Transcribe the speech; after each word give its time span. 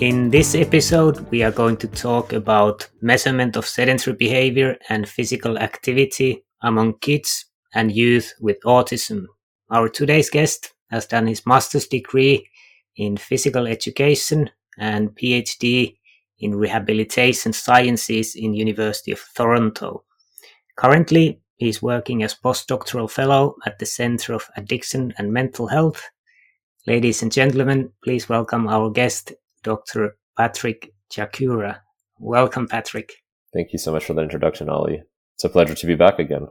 In 0.00 0.30
this 0.30 0.54
episode, 0.54 1.28
we 1.32 1.42
are 1.42 1.50
going 1.50 1.76
to 1.78 1.88
talk 1.88 2.32
about 2.32 2.88
measurement 3.02 3.56
of 3.56 3.66
sedentary 3.66 4.14
behavior 4.14 4.78
and 4.88 5.08
physical 5.08 5.58
activity 5.58 6.44
among 6.62 7.00
kids 7.00 7.46
and 7.74 7.90
youth 7.90 8.32
with 8.40 8.60
autism. 8.64 9.26
Our 9.70 9.88
today's 9.88 10.30
guest 10.30 10.72
has 10.92 11.06
done 11.06 11.26
his 11.26 11.44
master's 11.46 11.88
degree 11.88 12.48
in 12.94 13.16
physical 13.16 13.66
education 13.66 14.50
and 14.78 15.10
PhD 15.16 15.96
in 16.38 16.54
rehabilitation 16.54 17.52
sciences 17.52 18.36
in 18.36 18.54
University 18.54 19.10
of 19.10 19.24
Toronto. 19.34 20.04
Currently, 20.76 21.40
he 21.56 21.68
is 21.68 21.82
working 21.82 22.22
as 22.22 22.36
postdoctoral 22.36 23.10
fellow 23.10 23.56
at 23.66 23.80
the 23.80 23.86
Center 23.86 24.32
of 24.34 24.48
Addiction 24.56 25.12
and 25.18 25.32
Mental 25.32 25.66
Health. 25.66 26.08
Ladies 26.86 27.20
and 27.22 27.32
gentlemen, 27.32 27.90
please 28.04 28.28
welcome 28.28 28.68
our 28.68 28.90
guest, 28.90 29.32
Dr. 29.62 30.16
Patrick 30.36 30.92
Jachyra. 31.10 31.80
Welcome, 32.18 32.68
Patrick. 32.68 33.12
Thank 33.52 33.72
you 33.72 33.78
so 33.78 33.92
much 33.92 34.04
for 34.04 34.14
that 34.14 34.22
introduction, 34.22 34.68
Olli. 34.68 35.02
It's 35.34 35.44
a 35.44 35.48
pleasure 35.48 35.74
to 35.74 35.86
be 35.86 35.94
back 35.94 36.18
again. 36.18 36.48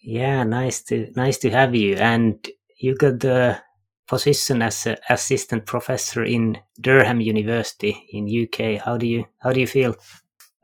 Yeah, 0.00 0.42
nice 0.44 0.82
to 0.84 1.10
nice 1.16 1.38
to 1.38 1.50
have 1.50 1.74
you. 1.74 1.94
And 1.96 2.46
you 2.78 2.94
got 2.94 3.20
the 3.20 3.62
position 4.06 4.60
as 4.60 4.86
an 4.86 4.96
assistant 5.08 5.66
professor 5.66 6.22
in 6.22 6.58
Durham 6.80 7.20
University 7.20 8.06
in 8.10 8.28
UK. 8.28 8.82
How 8.84 8.98
do 8.98 9.06
you 9.06 9.24
how 9.38 9.52
do 9.52 9.60
you 9.60 9.66
feel? 9.66 9.96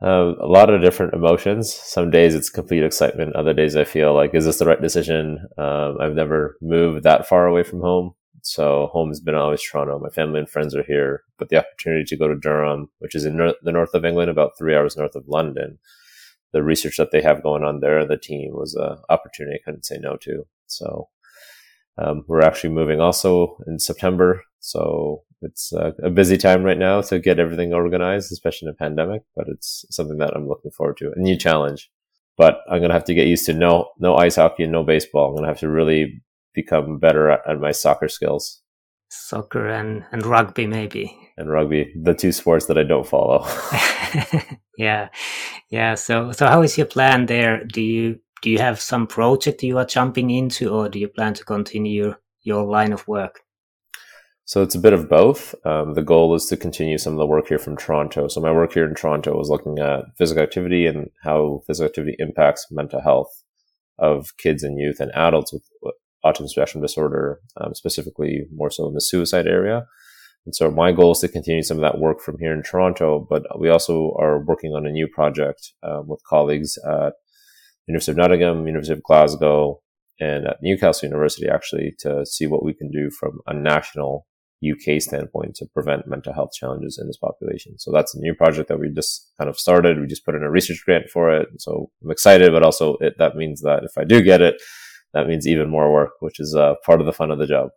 Uh, 0.03 0.33
a 0.39 0.47
lot 0.47 0.69
of 0.71 0.81
different 0.81 1.13
emotions. 1.13 1.71
Some 1.73 2.09
days 2.09 2.33
it's 2.33 2.49
complete 2.49 2.83
excitement. 2.83 3.35
Other 3.35 3.53
days 3.53 3.75
I 3.75 3.83
feel 3.83 4.15
like, 4.15 4.33
is 4.33 4.45
this 4.45 4.57
the 4.57 4.65
right 4.65 4.81
decision? 4.81 5.47
Um, 5.59 5.97
I've 6.01 6.15
never 6.15 6.57
moved 6.59 7.03
that 7.03 7.27
far 7.27 7.45
away 7.45 7.61
from 7.61 7.81
home. 7.81 8.15
So 8.43 8.89
home 8.91 9.09
has 9.09 9.19
been 9.19 9.35
always 9.35 9.61
Toronto. 9.61 9.99
My 9.99 10.09
family 10.09 10.39
and 10.39 10.49
friends 10.49 10.75
are 10.75 10.83
here, 10.83 11.23
but 11.37 11.49
the 11.49 11.57
opportunity 11.57 12.03
to 12.05 12.17
go 12.17 12.27
to 12.27 12.35
Durham, 12.35 12.89
which 12.99 13.15
is 13.15 13.25
in 13.25 13.37
the 13.37 13.71
north 13.71 13.93
of 13.93 14.05
England, 14.05 14.29
about 14.29 14.57
three 14.57 14.75
hours 14.75 14.97
north 14.97 15.15
of 15.15 15.27
London, 15.27 15.79
the 16.51 16.63
research 16.63 16.97
that 16.97 17.11
they 17.11 17.21
have 17.21 17.43
going 17.43 17.63
on 17.63 17.79
there, 17.79 18.05
the 18.05 18.17
team 18.17 18.51
was 18.53 18.75
an 18.75 18.97
opportunity 19.09 19.57
I 19.57 19.63
couldn't 19.63 19.85
say 19.85 19.97
no 19.99 20.17
to. 20.17 20.45
So 20.67 21.09
um, 21.97 22.23
we're 22.27 22.41
actually 22.41 22.71
moving 22.71 22.99
also 22.99 23.57
in 23.67 23.79
September. 23.79 24.43
So 24.59 25.23
it's 25.41 25.73
uh, 25.73 25.91
a 26.03 26.09
busy 26.09 26.37
time 26.37 26.63
right 26.63 26.77
now 26.77 27.01
to 27.01 27.19
get 27.19 27.39
everything 27.39 27.73
organized, 27.73 28.31
especially 28.31 28.67
in 28.67 28.73
a 28.73 28.77
pandemic, 28.77 29.23
but 29.35 29.47
it's 29.47 29.85
something 29.89 30.17
that 30.17 30.35
I'm 30.35 30.47
looking 30.47 30.71
forward 30.71 30.97
to. 30.97 31.11
A 31.15 31.19
new 31.19 31.37
challenge, 31.37 31.89
but 32.37 32.59
I'm 32.69 32.79
going 32.79 32.89
to 32.89 32.95
have 32.95 33.05
to 33.05 33.13
get 33.13 33.27
used 33.27 33.45
to 33.47 33.53
no, 33.53 33.89
no 33.97 34.15
ice 34.15 34.35
hockey 34.35 34.63
and 34.63 34.71
no 34.71 34.83
baseball. 34.83 35.27
I'm 35.27 35.35
going 35.35 35.43
to 35.43 35.49
have 35.49 35.59
to 35.59 35.69
really 35.69 36.21
become 36.53 36.99
better 36.99 37.29
at, 37.29 37.59
my 37.59 37.71
soccer 37.71 38.07
skills. 38.07 38.61
Soccer 39.09 39.67
and, 39.67 40.05
and 40.11 40.25
rugby, 40.25 40.67
maybe. 40.67 41.17
And 41.37 41.49
rugby, 41.49 41.93
the 42.01 42.13
two 42.13 42.31
sports 42.31 42.65
that 42.67 42.77
I 42.77 42.83
don't 42.83 43.07
follow. 43.07 43.45
yeah, 44.77 45.09
yeah. 45.69 45.95
So, 45.95 46.31
so 46.31 46.47
how 46.47 46.61
is 46.61 46.77
your 46.77 46.87
plan 46.87 47.25
there? 47.25 47.63
Do 47.63 47.81
you 47.81 48.19
do 48.41 48.49
you 48.49 48.57
have 48.57 48.81
some 48.81 49.07
project 49.07 49.63
you 49.63 49.77
are 49.77 49.85
jumping 49.85 50.31
into, 50.31 50.69
or 50.69 50.89
do 50.89 50.99
you 50.99 51.07
plan 51.07 51.33
to 51.35 51.43
continue 51.43 52.03
your, 52.03 52.19
your 52.41 52.63
line 52.63 52.91
of 52.91 53.07
work? 53.07 53.41
So 54.45 54.63
it's 54.63 54.75
a 54.75 54.79
bit 54.79 54.93
of 54.93 55.07
both. 55.07 55.53
Um, 55.63 55.93
the 55.93 56.01
goal 56.01 56.33
is 56.35 56.47
to 56.47 56.57
continue 56.57 56.97
some 56.97 57.13
of 57.13 57.19
the 57.19 57.27
work 57.27 57.47
here 57.47 57.59
from 57.59 57.77
Toronto. 57.77 58.27
So 58.27 58.41
my 58.41 58.51
work 58.51 58.73
here 58.73 58.85
in 58.85 58.95
Toronto 58.95 59.37
was 59.37 59.49
looking 59.49 59.79
at 59.79 60.05
physical 60.17 60.43
activity 60.43 60.87
and 60.87 61.09
how 61.23 61.61
physical 61.67 61.87
activity 61.87 62.15
impacts 62.19 62.67
mental 62.71 63.01
health 63.01 63.43
of 63.99 64.35
kids 64.37 64.63
and 64.63 64.79
youth 64.79 64.99
and 64.99 65.11
adults 65.13 65.53
with 65.53 65.63
autism 66.25 66.47
spectrum 66.47 66.81
disorder, 66.81 67.39
um, 67.57 67.73
specifically 67.73 68.45
more 68.53 68.69
so 68.69 68.87
in 68.87 68.93
the 68.93 69.01
suicide 69.01 69.47
area. 69.47 69.85
And 70.45 70.55
so 70.55 70.71
my 70.71 70.91
goal 70.91 71.11
is 71.11 71.19
to 71.19 71.27
continue 71.27 71.61
some 71.61 71.77
of 71.77 71.81
that 71.81 71.99
work 71.99 72.19
from 72.19 72.37
here 72.39 72.53
in 72.53 72.63
Toronto, 72.63 73.25
but 73.29 73.43
we 73.59 73.69
also 73.69 74.15
are 74.19 74.43
working 74.43 74.71
on 74.71 74.85
a 74.85 74.91
new 74.91 75.07
project 75.07 75.73
um, 75.83 76.07
with 76.07 76.21
colleagues 76.27 76.77
at 76.87 77.13
University 77.87 78.11
of 78.11 78.17
Nottingham, 78.17 78.65
University 78.65 78.93
of 78.93 79.03
Glasgow, 79.03 79.81
and 80.19 80.47
at 80.47 80.57
Newcastle 80.61 81.07
University 81.07 81.47
actually 81.47 81.93
to 81.99 82.25
see 82.25 82.47
what 82.47 82.63
we 82.63 82.73
can 82.73 82.89
do 82.91 83.09
from 83.19 83.39
a 83.47 83.53
national 83.53 84.25
UK 84.63 85.01
standpoint 85.01 85.55
to 85.55 85.65
prevent 85.73 86.07
mental 86.07 86.33
health 86.33 86.51
challenges 86.53 86.99
in 87.01 87.07
this 87.07 87.17
population. 87.17 87.79
So 87.79 87.91
that's 87.91 88.15
a 88.15 88.19
new 88.19 88.35
project 88.35 88.69
that 88.69 88.79
we 88.79 88.89
just 88.89 89.31
kind 89.39 89.49
of 89.49 89.59
started. 89.59 89.99
We 89.99 90.05
just 90.05 90.23
put 90.23 90.35
in 90.35 90.43
a 90.43 90.51
research 90.51 90.83
grant 90.85 91.09
for 91.09 91.35
it. 91.35 91.47
So 91.57 91.89
I'm 92.03 92.11
excited, 92.11 92.51
but 92.51 92.63
also 92.63 92.97
it, 93.01 93.15
that 93.17 93.35
means 93.35 93.61
that 93.61 93.83
if 93.83 93.97
I 93.97 94.03
do 94.03 94.21
get 94.21 94.41
it, 94.41 94.61
that 95.13 95.27
means 95.27 95.47
even 95.47 95.69
more 95.69 95.91
work, 95.91 96.11
which 96.19 96.39
is 96.39 96.55
uh, 96.55 96.75
part 96.85 96.99
of 96.99 97.05
the 97.05 97.13
fun 97.13 97.31
of 97.31 97.39
the 97.39 97.47
job. 97.47 97.69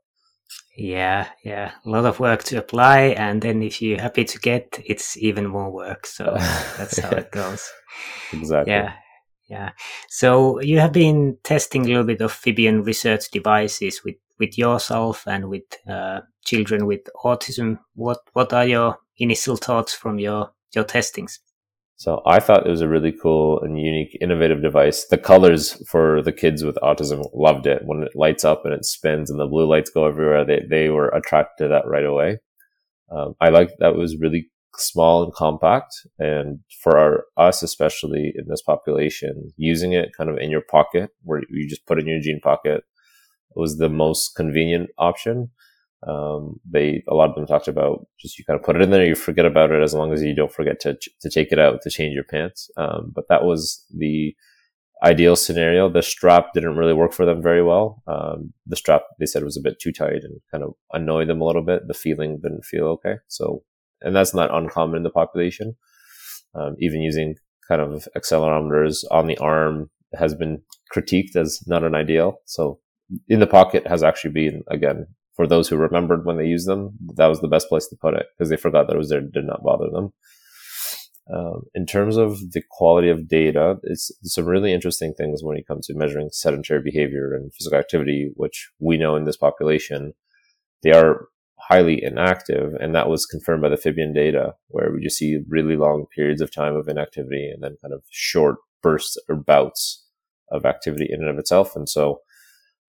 Yeah, 0.76 1.28
yeah, 1.44 1.72
a 1.84 1.88
lot 1.88 2.04
of 2.04 2.20
work 2.20 2.42
to 2.44 2.58
apply, 2.58 3.14
and 3.16 3.40
then 3.40 3.62
if 3.62 3.80
you're 3.80 4.00
happy 4.00 4.24
to 4.24 4.38
get, 4.38 4.80
it's 4.84 5.16
even 5.16 5.46
more 5.46 5.70
work. 5.70 6.06
So 6.06 6.24
that's 6.76 6.98
how 6.98 7.10
it 7.10 7.30
goes. 7.30 7.70
Exactly. 8.32 8.72
Yeah, 8.72 8.92
yeah. 9.48 9.70
So 10.08 10.60
you 10.60 10.80
have 10.80 10.92
been 10.92 11.38
testing 11.44 11.84
a 11.84 11.88
little 11.88 12.04
bit 12.04 12.20
of 12.20 12.32
Fibion 12.32 12.84
research 12.84 13.30
devices 13.30 14.02
with 14.04 14.16
with 14.40 14.58
yourself 14.58 15.24
and 15.28 15.48
with 15.48 15.62
uh, 15.88 16.20
children 16.44 16.86
with 16.86 17.02
autism. 17.24 17.78
What 17.94 18.18
what 18.32 18.52
are 18.52 18.66
your 18.66 18.98
initial 19.18 19.56
thoughts 19.56 19.94
from 19.94 20.18
your 20.18 20.50
your 20.74 20.84
testings? 20.84 21.38
So 21.96 22.22
I 22.26 22.40
thought 22.40 22.66
it 22.66 22.70
was 22.70 22.80
a 22.80 22.88
really 22.88 23.12
cool 23.12 23.60
and 23.60 23.78
unique, 23.78 24.18
innovative 24.20 24.60
device. 24.60 25.06
The 25.06 25.18
colors 25.18 25.74
for 25.88 26.22
the 26.22 26.32
kids 26.32 26.64
with 26.64 26.76
autism 26.82 27.28
loved 27.32 27.66
it. 27.66 27.82
When 27.84 28.02
it 28.02 28.16
lights 28.16 28.44
up 28.44 28.64
and 28.64 28.74
it 28.74 28.84
spins 28.84 29.30
and 29.30 29.38
the 29.38 29.46
blue 29.46 29.66
lights 29.66 29.90
go 29.90 30.06
everywhere, 30.06 30.44
they, 30.44 30.62
they 30.68 30.88
were 30.88 31.08
attracted 31.08 31.64
to 31.64 31.68
that 31.68 31.86
right 31.86 32.04
away. 32.04 32.38
Um, 33.10 33.34
I 33.40 33.50
liked 33.50 33.74
that 33.78 33.92
it 33.92 33.96
was 33.96 34.18
really 34.18 34.50
small 34.76 35.22
and 35.22 35.32
compact. 35.32 35.94
And 36.18 36.60
for 36.82 36.98
our, 36.98 37.24
us, 37.36 37.62
especially 37.62 38.32
in 38.34 38.46
this 38.48 38.62
population, 38.62 39.52
using 39.56 39.92
it 39.92 40.16
kind 40.16 40.28
of 40.28 40.36
in 40.38 40.50
your 40.50 40.62
pocket 40.68 41.10
where 41.22 41.42
you 41.48 41.68
just 41.68 41.86
put 41.86 41.98
it 41.98 42.02
in 42.02 42.08
your 42.08 42.20
jean 42.20 42.40
pocket 42.40 42.82
was 43.54 43.78
the 43.78 43.88
most 43.88 44.34
convenient 44.34 44.90
option. 44.98 45.50
Um, 46.06 46.60
they 46.70 47.02
a 47.08 47.14
lot 47.14 47.30
of 47.30 47.34
them 47.34 47.46
talked 47.46 47.68
about 47.68 48.06
just 48.18 48.38
you 48.38 48.44
kind 48.44 48.58
of 48.58 48.64
put 48.64 48.76
it 48.76 48.82
in 48.82 48.90
there, 48.90 49.04
you 49.04 49.14
forget 49.14 49.46
about 49.46 49.70
it 49.70 49.82
as 49.82 49.94
long 49.94 50.12
as 50.12 50.22
you 50.22 50.34
don't 50.34 50.52
forget 50.52 50.80
to 50.80 50.98
to 51.20 51.30
take 51.30 51.52
it 51.52 51.58
out 51.58 51.80
to 51.82 51.90
change 51.90 52.14
your 52.14 52.24
pants. 52.24 52.70
Um, 52.76 53.12
but 53.14 53.28
that 53.28 53.44
was 53.44 53.84
the 53.96 54.34
ideal 55.02 55.36
scenario. 55.36 55.88
The 55.88 56.02
strap 56.02 56.52
didn't 56.54 56.76
really 56.76 56.94
work 56.94 57.12
for 57.12 57.26
them 57.26 57.42
very 57.42 57.62
well. 57.62 58.02
Um, 58.06 58.52
the 58.66 58.76
strap 58.76 59.02
they 59.18 59.26
said 59.26 59.44
was 59.44 59.56
a 59.56 59.62
bit 59.62 59.80
too 59.80 59.92
tight 59.92 60.22
and 60.22 60.40
kind 60.50 60.64
of 60.64 60.74
annoyed 60.92 61.28
them 61.28 61.40
a 61.40 61.44
little 61.44 61.62
bit. 61.62 61.86
The 61.86 61.94
feeling 61.94 62.40
didn't 62.42 62.64
feel 62.64 62.86
okay. 62.86 63.16
So, 63.28 63.62
and 64.00 64.16
that's 64.16 64.34
not 64.34 64.54
uncommon 64.54 64.96
in 64.96 65.02
the 65.02 65.10
population. 65.10 65.76
Um, 66.54 66.76
even 66.78 67.00
using 67.02 67.34
kind 67.68 67.80
of 67.80 68.06
accelerometers 68.16 69.04
on 69.10 69.26
the 69.26 69.38
arm 69.38 69.90
has 70.14 70.34
been 70.34 70.62
critiqued 70.94 71.36
as 71.36 71.62
not 71.66 71.84
an 71.84 71.94
ideal. 71.94 72.38
So 72.44 72.78
in 73.28 73.40
the 73.40 73.46
pocket 73.46 73.86
has 73.86 74.02
actually 74.02 74.32
been 74.32 74.62
again 74.70 75.06
for 75.34 75.46
those 75.46 75.68
who 75.68 75.76
remembered 75.76 76.24
when 76.24 76.36
they 76.36 76.46
used 76.46 76.68
them, 76.68 76.90
that 77.16 77.26
was 77.26 77.40
the 77.40 77.48
best 77.48 77.68
place 77.68 77.86
to 77.88 77.96
put 77.96 78.14
it 78.14 78.26
because 78.36 78.50
they 78.50 78.56
forgot 78.56 78.86
that 78.86 78.94
it 78.94 78.98
was 78.98 79.08
there, 79.08 79.20
did 79.20 79.44
not 79.44 79.62
bother 79.62 79.90
them. 79.90 80.12
Um, 81.32 81.62
in 81.74 81.86
terms 81.86 82.16
of 82.16 82.52
the 82.52 82.62
quality 82.70 83.08
of 83.08 83.28
data, 83.28 83.76
it's, 83.82 84.12
some 84.22 84.44
really 84.44 84.72
interesting 84.72 85.14
things 85.14 85.42
when 85.42 85.56
it 85.56 85.66
comes 85.66 85.86
to 85.86 85.94
measuring 85.94 86.28
sedentary 86.30 86.82
behavior 86.82 87.34
and 87.34 87.52
physical 87.54 87.78
activity, 87.78 88.30
which 88.36 88.70
we 88.78 88.98
know 88.98 89.16
in 89.16 89.24
this 89.24 89.36
population, 89.36 90.12
they 90.82 90.92
are 90.92 91.28
highly 91.58 92.02
inactive. 92.02 92.74
And 92.78 92.94
that 92.94 93.08
was 93.08 93.24
confirmed 93.24 93.62
by 93.62 93.70
the 93.70 93.76
Fibion 93.76 94.14
data, 94.14 94.54
where 94.68 94.92
we 94.92 95.02
just 95.02 95.16
see 95.16 95.38
really 95.48 95.76
long 95.76 96.04
periods 96.14 96.42
of 96.42 96.52
time 96.52 96.76
of 96.76 96.88
inactivity 96.88 97.48
and 97.48 97.62
then 97.62 97.76
kind 97.80 97.94
of 97.94 98.02
short 98.10 98.56
bursts 98.82 99.16
or 99.28 99.36
bouts 99.36 100.04
of 100.50 100.66
activity 100.66 101.08
in 101.10 101.22
and 101.22 101.30
of 101.30 101.38
itself. 101.38 101.74
And 101.74 101.88
so 101.88 102.20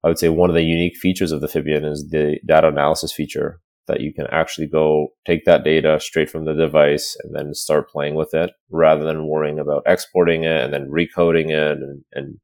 I 0.06 0.08
would 0.08 0.20
say 0.20 0.28
one 0.28 0.50
of 0.50 0.54
the 0.54 0.62
unique 0.62 0.96
features 0.96 1.32
of 1.32 1.40
the 1.40 1.48
Fibion 1.48 1.84
is 1.84 2.06
the 2.08 2.38
data 2.46 2.68
analysis 2.68 3.12
feature 3.12 3.60
that 3.88 4.00
you 4.00 4.14
can 4.14 4.28
actually 4.30 4.68
go 4.68 5.08
take 5.26 5.44
that 5.46 5.64
data 5.64 5.98
straight 5.98 6.30
from 6.30 6.44
the 6.44 6.54
device 6.54 7.16
and 7.24 7.34
then 7.34 7.52
start 7.54 7.90
playing 7.90 8.14
with 8.14 8.32
it 8.32 8.50
rather 8.70 9.02
than 9.02 9.26
worrying 9.26 9.58
about 9.58 9.82
exporting 9.84 10.44
it 10.44 10.60
and 10.60 10.72
then 10.72 10.88
recoding 10.88 11.50
it 11.50 11.78
and, 11.78 12.04
and 12.12 12.36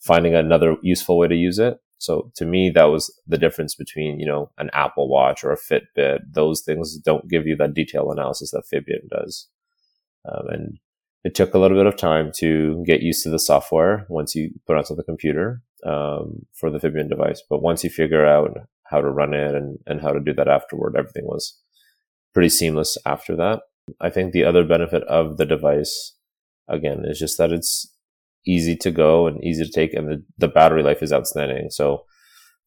finding 0.00 0.34
another 0.34 0.76
useful 0.82 1.18
way 1.18 1.28
to 1.28 1.34
use 1.34 1.58
it. 1.58 1.76
So 1.98 2.32
to 2.36 2.46
me, 2.46 2.70
that 2.70 2.84
was 2.84 3.12
the 3.26 3.36
difference 3.36 3.74
between, 3.74 4.18
you 4.18 4.24
know, 4.24 4.50
an 4.56 4.70
Apple 4.72 5.10
watch 5.10 5.44
or 5.44 5.52
a 5.52 5.58
Fitbit. 5.58 6.20
Those 6.32 6.62
things 6.62 6.96
don't 6.96 7.28
give 7.28 7.46
you 7.46 7.54
that 7.56 7.74
detailed 7.74 8.12
analysis 8.12 8.52
that 8.52 8.64
Fibion 8.72 9.10
does. 9.10 9.46
Um, 10.26 10.48
and 10.48 10.78
it 11.22 11.34
took 11.34 11.52
a 11.52 11.58
little 11.58 11.76
bit 11.76 11.86
of 11.86 11.98
time 11.98 12.32
to 12.36 12.82
get 12.86 13.02
used 13.02 13.22
to 13.24 13.30
the 13.30 13.38
software 13.38 14.06
once 14.08 14.34
you 14.34 14.52
put 14.66 14.76
it 14.76 14.78
onto 14.78 14.94
the 14.94 15.02
computer 15.02 15.60
um, 15.84 16.46
for 16.58 16.70
the 16.70 16.78
Fibion 16.78 17.08
device. 17.08 17.42
But 17.48 17.62
once 17.62 17.84
you 17.84 17.90
figure 17.90 18.26
out 18.26 18.50
how 18.84 19.00
to 19.00 19.10
run 19.10 19.34
it 19.34 19.54
and, 19.54 19.78
and 19.86 20.00
how 20.00 20.12
to 20.12 20.20
do 20.20 20.32
that 20.34 20.48
afterward, 20.48 20.94
everything 20.96 21.24
was 21.24 21.58
pretty 22.32 22.48
seamless 22.48 22.98
after 23.06 23.36
that. 23.36 23.60
I 24.00 24.10
think 24.10 24.32
the 24.32 24.44
other 24.44 24.64
benefit 24.64 25.02
of 25.04 25.36
the 25.36 25.46
device, 25.46 26.16
again, 26.68 27.04
is 27.04 27.18
just 27.18 27.38
that 27.38 27.52
it's 27.52 27.90
easy 28.46 28.76
to 28.76 28.90
go 28.90 29.26
and 29.26 29.42
easy 29.44 29.64
to 29.64 29.70
take, 29.70 29.94
and 29.94 30.08
the, 30.08 30.24
the 30.38 30.48
battery 30.48 30.82
life 30.82 31.02
is 31.02 31.12
outstanding. 31.12 31.68
So 31.70 32.04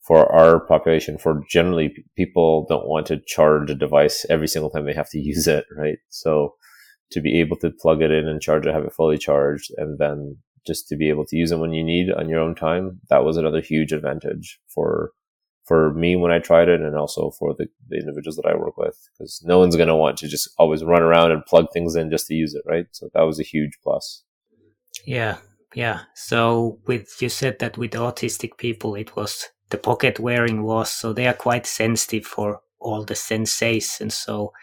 for 0.01 0.31
our 0.31 0.59
population, 0.59 1.17
for 1.17 1.41
generally 1.49 1.93
people 2.15 2.65
don't 2.69 2.87
want 2.87 3.07
to 3.07 3.21
charge 3.27 3.69
a 3.69 3.75
device 3.75 4.25
every 4.29 4.47
single 4.47 4.69
time 4.69 4.85
they 4.85 4.93
have 4.93 5.09
to 5.09 5.19
use 5.19 5.47
it, 5.47 5.65
right? 5.77 5.97
So 6.09 6.55
to 7.11 7.21
be 7.21 7.39
able 7.39 7.57
to 7.57 7.71
plug 7.71 8.01
it 8.01 8.11
in 8.11 8.27
and 8.27 8.41
charge 8.41 8.65
it, 8.65 8.73
have 8.73 8.85
it 8.85 8.93
fully 8.93 9.17
charged, 9.17 9.71
and 9.77 9.97
then 9.99 10.37
just 10.67 10.87
to 10.89 10.95
be 10.95 11.09
able 11.09 11.25
to 11.25 11.35
use 11.35 11.51
it 11.51 11.59
when 11.59 11.73
you 11.73 11.83
need 11.83 12.11
on 12.11 12.29
your 12.29 12.39
own 12.39 12.53
time, 12.55 12.99
that 13.09 13.23
was 13.23 13.37
another 13.37 13.61
huge 13.61 13.91
advantage 13.91 14.59
for 14.67 15.11
for 15.65 15.93
me 15.93 16.15
when 16.15 16.31
I 16.31 16.39
tried 16.39 16.69
it, 16.69 16.79
and 16.79 16.95
also 16.95 17.31
for 17.31 17.53
the, 17.53 17.67
the 17.89 17.97
individuals 17.97 18.37
that 18.37 18.45
I 18.45 18.55
work 18.55 18.77
with, 18.77 18.97
because 19.11 19.41
no 19.43 19.59
one's 19.59 19.75
going 19.75 19.89
to 19.89 19.95
want 19.95 20.17
to 20.19 20.27
just 20.27 20.49
always 20.57 20.81
run 20.81 21.01
around 21.01 21.31
and 21.31 21.45
plug 21.45 21.67
things 21.73 21.93
in 21.95 22.09
just 22.09 22.27
to 22.27 22.33
use 22.33 22.53
it, 22.53 22.63
right? 22.65 22.85
So 22.91 23.09
that 23.13 23.23
was 23.23 23.37
a 23.37 23.43
huge 23.43 23.77
plus. 23.83 24.23
Yeah, 25.05 25.37
yeah. 25.75 26.01
So 26.15 26.79
with 26.87 27.21
you 27.21 27.27
said 27.27 27.59
that 27.59 27.77
with 27.77 27.91
autistic 27.91 28.57
people, 28.57 28.95
it 28.95 29.15
was 29.17 29.49
the 29.69 29.77
pocket 29.77 30.19
wearing 30.19 30.63
was 30.63 30.89
so 30.89 31.11
they 31.11 31.27
are 31.27 31.33
quite 31.33 31.65
sensitive 31.65 32.25
for 32.25 32.61
all 32.79 33.03
the 33.03 33.15
sensations. 33.15 33.97
And 33.99 34.13
so 34.13 34.53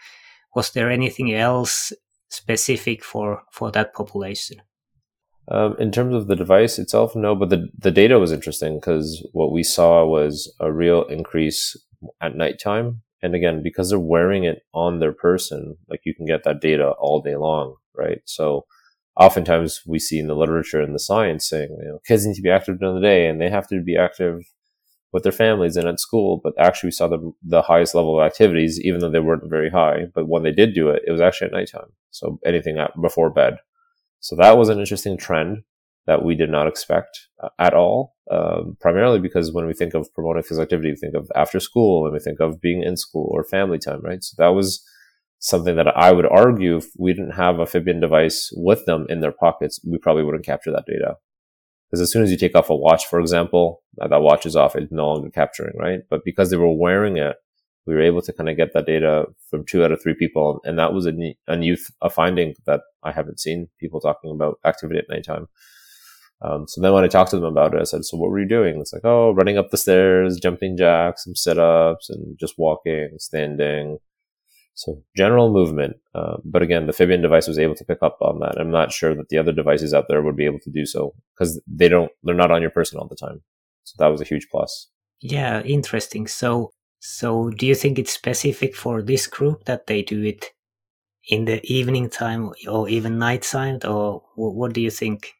was 0.55 0.71
there 0.71 0.89
anything 0.89 1.33
else 1.33 1.93
specific 2.29 3.03
for 3.03 3.43
for 3.51 3.71
that 3.71 3.93
population? 3.93 4.61
Um, 5.49 5.75
in 5.77 5.91
terms 5.91 6.15
of 6.15 6.27
the 6.27 6.35
device 6.35 6.79
itself, 6.79 7.15
no, 7.15 7.35
but 7.35 7.49
the, 7.49 7.69
the 7.77 7.91
data 7.91 8.17
was 8.17 8.31
interesting 8.31 8.79
because 8.79 9.25
what 9.31 9.51
we 9.51 9.61
saw 9.61 10.03
was 10.05 10.53
a 10.59 10.71
real 10.71 11.03
increase 11.03 11.75
at 12.21 12.35
nighttime. 12.35 13.01
And 13.21 13.35
again, 13.35 13.61
because 13.63 13.89
they're 13.89 13.99
wearing 13.99 14.43
it 14.43 14.63
on 14.73 14.99
their 14.99 15.13
person, 15.13 15.77
like 15.89 16.01
you 16.03 16.15
can 16.15 16.25
get 16.25 16.43
that 16.43 16.61
data 16.61 16.89
all 16.99 17.21
day 17.21 17.35
long, 17.35 17.75
right? 17.95 18.21
So 18.25 18.65
oftentimes 19.19 19.81
we 19.85 19.99
see 19.99 20.19
in 20.19 20.27
the 20.27 20.35
literature 20.35 20.81
and 20.81 20.95
the 20.95 20.99
science 20.99 21.47
saying, 21.47 21.75
you 21.79 21.89
know, 21.89 21.99
kids 22.05 22.25
need 22.25 22.35
to 22.35 22.41
be 22.41 22.51
active 22.51 22.79
during 22.79 22.95
the 22.95 23.01
day 23.01 23.27
and 23.27 23.39
they 23.39 23.49
have 23.49 23.67
to 23.69 23.81
be 23.81 23.97
active 23.97 24.41
with 25.13 25.23
their 25.23 25.31
families 25.31 25.77
and 25.77 25.87
at 25.87 25.99
school. 25.99 26.41
But 26.43 26.53
actually 26.59 26.87
we 26.87 26.91
saw 26.91 27.07
the, 27.07 27.31
the 27.43 27.61
highest 27.61 27.95
level 27.95 28.19
of 28.19 28.25
activities, 28.25 28.81
even 28.81 28.99
though 28.99 29.11
they 29.11 29.19
weren't 29.19 29.49
very 29.49 29.69
high. 29.69 30.07
But 30.13 30.27
when 30.27 30.43
they 30.43 30.51
did 30.51 30.73
do 30.73 30.89
it, 30.89 31.03
it 31.07 31.11
was 31.11 31.21
actually 31.21 31.47
at 31.47 31.53
nighttime. 31.53 31.93
So 32.09 32.39
anything 32.45 32.77
before 32.99 33.29
bed. 33.29 33.57
So 34.25 34.35
that 34.37 34.57
was 34.57 34.69
an 34.69 34.79
interesting 34.79 35.17
trend 35.19 35.61
that 36.07 36.25
we 36.25 36.33
did 36.33 36.49
not 36.49 36.67
expect 36.67 37.27
uh, 37.43 37.49
at 37.59 37.75
all. 37.75 38.15
Um, 38.31 38.75
primarily 38.81 39.19
because 39.19 39.53
when 39.53 39.67
we 39.67 39.73
think 39.75 39.93
of 39.93 40.11
promoting 40.15 40.41
physical 40.41 40.63
activity, 40.63 40.89
we 40.89 40.95
think 40.95 41.13
of 41.13 41.29
after 41.35 41.59
school 41.59 42.05
and 42.05 42.11
we 42.11 42.19
think 42.19 42.39
of 42.39 42.59
being 42.59 42.81
in 42.81 42.97
school 42.97 43.29
or 43.31 43.43
family 43.43 43.77
time, 43.77 44.01
right? 44.01 44.23
So 44.23 44.33
that 44.39 44.55
was 44.55 44.83
something 45.37 45.75
that 45.75 45.95
I 45.95 46.11
would 46.11 46.25
argue 46.25 46.77
if 46.77 46.87
we 46.97 47.13
didn't 47.13 47.35
have 47.35 47.59
a 47.59 47.65
Fibion 47.65 48.01
device 48.01 48.51
with 48.55 48.87
them 48.87 49.05
in 49.09 49.19
their 49.19 49.31
pockets, 49.31 49.79
we 49.87 49.99
probably 49.99 50.23
wouldn't 50.23 50.43
capture 50.43 50.71
that 50.71 50.87
data. 50.87 51.17
Because 51.91 52.01
as 52.01 52.11
soon 52.11 52.23
as 52.23 52.31
you 52.31 52.37
take 52.37 52.55
off 52.55 52.71
a 52.71 52.75
watch, 52.75 53.05
for 53.05 53.19
example, 53.19 53.83
that 53.97 54.09
watch 54.21 54.47
is 54.47 54.55
off, 54.55 54.75
it's 54.75 54.91
no 54.91 55.05
longer 55.05 55.29
capturing, 55.29 55.77
right? 55.77 55.99
But 56.09 56.21
because 56.25 56.49
they 56.49 56.57
were 56.57 56.75
wearing 56.75 57.17
it, 57.17 57.35
we 57.85 57.93
were 57.93 58.01
able 58.01 58.21
to 58.21 58.33
kind 58.33 58.49
of 58.49 58.57
get 58.57 58.73
that 58.73 58.85
data 58.85 59.25
from 59.49 59.65
two 59.65 59.83
out 59.83 59.91
of 59.91 60.01
three 60.01 60.15
people. 60.15 60.59
And 60.63 60.77
that 60.79 60.93
was 60.93 61.05
a, 61.05 61.35
a 61.47 61.55
new 61.55 61.77
a 62.01 62.09
finding 62.09 62.55
that 62.65 62.81
I 63.03 63.11
haven't 63.11 63.39
seen 63.39 63.69
people 63.79 63.99
talking 63.99 64.31
about 64.31 64.59
activity 64.65 64.99
at 64.99 65.09
nighttime. 65.09 65.47
Um, 66.41 66.67
so 66.67 66.81
then 66.81 66.93
when 66.93 67.03
I 67.03 67.07
talked 67.07 67.31
to 67.31 67.37
them 67.37 67.45
about 67.45 67.73
it, 67.73 67.81
I 67.81 67.85
said, 67.85 68.03
so 68.03 68.17
what 68.17 68.29
were 68.29 68.39
you 68.39 68.47
doing? 68.47 68.79
It's 68.79 68.91
like, 68.91 69.05
oh, 69.05 69.31
running 69.31 69.57
up 69.57 69.69
the 69.71 69.77
stairs, 69.77 70.39
jumping 70.39 70.77
jacks, 70.77 71.23
some 71.23 71.35
sit 71.35 71.57
ups 71.57 72.09
and 72.09 72.37
just 72.37 72.55
walking, 72.57 73.11
standing. 73.17 73.99
So 74.73 75.01
general 75.15 75.51
movement. 75.53 75.95
Uh, 76.13 76.37
but 76.43 76.61
again, 76.61 76.87
the 76.87 76.93
Fibion 76.93 77.21
device 77.21 77.47
was 77.47 77.57
able 77.57 77.75
to 77.75 77.85
pick 77.85 77.99
up 78.01 78.17
on 78.19 78.39
that. 78.39 78.59
I'm 78.59 78.71
not 78.71 78.91
sure 78.91 79.15
that 79.15 79.29
the 79.29 79.37
other 79.37 79.53
devices 79.53 79.93
out 79.93 80.05
there 80.09 80.21
would 80.21 80.35
be 80.35 80.45
able 80.45 80.59
to 80.59 80.69
do 80.69 80.85
so 80.85 81.13
because 81.33 81.61
they 81.67 81.87
don't, 81.87 82.11
they're 82.23 82.35
not 82.35 82.51
on 82.51 82.61
your 82.61 82.71
person 82.71 82.99
all 82.99 83.07
the 83.07 83.15
time. 83.15 83.41
So 83.85 83.95
that 83.99 84.11
was 84.11 84.19
a 84.19 84.25
huge 84.25 84.47
plus. 84.51 84.89
Yeah, 85.21 85.61
interesting. 85.61 86.27
So 86.27 86.73
so, 87.07 87.51
do 87.51 87.67
you 87.67 87.75
think 87.75 87.99
it's 87.99 88.11
specific 88.11 88.75
for 88.75 89.03
this 89.03 89.27
group 89.27 89.65
that 89.65 89.85
they 89.85 90.01
do 90.01 90.23
it 90.23 90.51
in 91.29 91.45
the 91.45 91.61
evening 91.71 92.09
time 92.09 92.51
or 92.67 92.89
even 92.89 93.19
night 93.19 93.43
time, 93.43 93.79
or 93.87 94.23
what 94.35 94.73
do 94.73 94.81
you 94.81 94.89
think? 94.89 95.33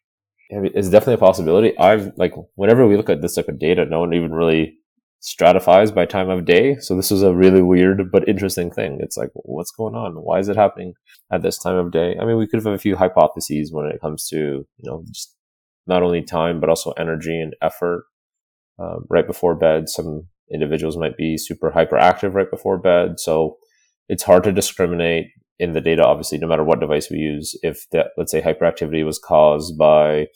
It's 0.52 0.90
definitely 0.90 1.16
a 1.16 1.30
possibility. 1.30 1.76
I've 1.80 2.12
like 2.18 2.36
whenever 2.54 2.86
we 2.86 2.96
look 2.96 3.10
at 3.10 3.24
this 3.24 3.34
type 3.34 3.48
of 3.48 3.58
data, 3.58 3.84
no 3.86 4.02
one 4.02 4.14
even 4.14 4.32
really 4.32 4.78
stratifies 5.22 5.92
by 5.92 6.06
time 6.06 6.30
of 6.30 6.46
day. 6.46 6.78
So 6.80 6.96
this 6.96 7.10
was 7.10 7.24
a 7.24 7.34
really 7.34 7.64
weird 7.64 8.12
but 8.12 8.30
interesting 8.30 8.70
thing. 8.70 9.00
It's 9.02 9.18
like, 9.18 9.32
what's 9.34 9.72
going 9.72 9.96
on? 9.96 10.14
Why 10.24 10.38
is 10.38 10.50
it 10.50 10.56
happening 10.56 10.94
at 11.32 11.42
this 11.42 11.58
time 11.58 11.78
of 11.78 11.92
day? 11.92 12.16
I 12.22 12.26
mean, 12.26 12.38
we 12.38 12.46
could 12.46 12.64
have 12.64 12.74
a 12.74 12.78
few 12.78 12.96
hypotheses 12.96 13.74
when 13.74 13.88
it 13.88 14.02
comes 14.02 14.28
to 14.28 14.38
you 14.38 14.68
know 14.84 15.04
just 15.08 15.36
not 15.88 16.04
only 16.04 16.22
time 16.22 16.60
but 16.60 16.70
also 16.70 16.92
energy 16.92 17.42
and 17.42 17.56
effort 17.64 18.04
uh, 18.78 18.98
right 19.10 19.26
before 19.26 19.56
bed. 19.56 19.90
Some 19.90 20.28
individuals 20.52 20.98
might 20.98 21.18
be 21.18 21.38
super 21.38 21.72
hyperactive 21.72 22.34
right 22.34 22.50
before 22.50 22.78
bed. 22.78 23.20
So 23.20 23.58
it's 24.10 24.24
hard 24.24 24.44
to 24.44 24.52
discriminate 24.52 25.28
in 25.58 25.74
the 25.74 25.82
data, 25.82 26.06
obviously, 26.06 26.38
no 26.38 26.48
matter 26.48 26.64
what 26.64 26.80
device 26.80 27.10
we 27.10 27.18
use, 27.18 27.58
if 27.64 27.90
that, 27.92 28.08
let's 28.18 28.32
say, 28.32 28.42
hyperactivity 28.42 29.06
was 29.06 29.20
caused 29.20 29.78
by 29.78 30.28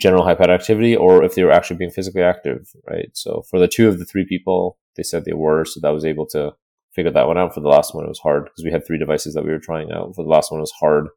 general 0.00 0.24
hyperactivity 0.24 0.98
or 0.98 1.22
if 1.22 1.34
they 1.34 1.44
were 1.44 1.52
actually 1.52 1.76
being 1.76 1.90
physically 1.90 2.22
active, 2.22 2.68
right? 2.88 3.10
So 3.12 3.42
for 3.48 3.58
the 3.58 3.68
two 3.68 3.88
of 3.88 3.98
the 3.98 4.04
three 4.04 4.24
people, 4.26 4.78
they 4.96 5.02
said 5.02 5.24
they 5.24 5.34
were. 5.34 5.64
So 5.64 5.80
that 5.80 5.90
was 5.90 6.04
able 6.04 6.26
to 6.28 6.52
figure 6.94 7.10
that 7.10 7.26
one 7.26 7.38
out. 7.38 7.54
For 7.54 7.60
the 7.60 7.68
last 7.68 7.94
one, 7.94 8.04
it 8.04 8.08
was 8.08 8.18
hard 8.20 8.44
because 8.44 8.64
we 8.64 8.72
had 8.72 8.86
three 8.86 8.98
devices 8.98 9.34
that 9.34 9.44
we 9.44 9.50
were 9.50 9.58
trying 9.58 9.92
out. 9.92 10.14
For 10.14 10.24
the 10.24 10.30
last 10.30 10.50
one, 10.50 10.58
it 10.58 10.62
was 10.62 10.72
hard 10.72 11.08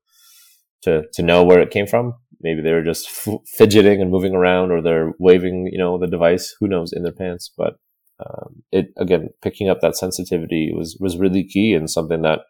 to, 0.84 1.04
to 1.14 1.24
know 1.24 1.44
where 1.44 1.60
it 1.60 1.72
came 1.72 1.88
from. 1.88 2.14
Maybe 2.42 2.62
they 2.62 2.74
were 2.74 2.84
just 2.84 3.28
f- 3.28 3.40
fidgeting 3.48 4.02
and 4.02 4.12
moving 4.12 4.36
around 4.36 4.72
or 4.72 4.82
they're 4.82 5.14
waving, 5.18 5.70
you 5.72 5.78
know, 5.78 5.98
the 5.98 6.08
device, 6.08 6.56
who 6.60 6.68
knows, 6.68 6.94
in 6.94 7.04
their 7.04 7.12
pants. 7.12 7.52
But 7.58 7.76
um, 8.20 8.64
it 8.72 8.88
again 8.98 9.30
picking 9.42 9.70
up 9.70 9.82
that 9.82 9.96
sensitivity 9.96 10.72
was 10.76 10.98
was 11.00 11.18
really 11.18 11.44
key 11.44 11.74
and 11.74 11.90
something 11.90 12.22
that 12.24 12.42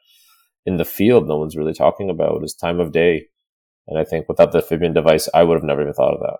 in 0.66 0.78
the 0.78 0.86
field 0.86 1.28
no 1.28 1.38
one's 1.38 1.58
really 1.58 1.74
talking 1.74 2.10
about 2.10 2.44
is 2.44 2.54
time 2.54 2.80
of 2.80 2.92
day. 2.92 3.28
And 3.88 3.98
i 3.98 4.04
think 4.04 4.28
without 4.28 4.52
the 4.52 4.62
fibion 4.62 4.94
device 4.94 5.30
i 5.34 5.44
would 5.44 5.56
have 5.56 5.64
never 5.64 5.82
even 5.82 5.94
thought 5.94 6.14
of 6.14 6.20
that. 6.20 6.38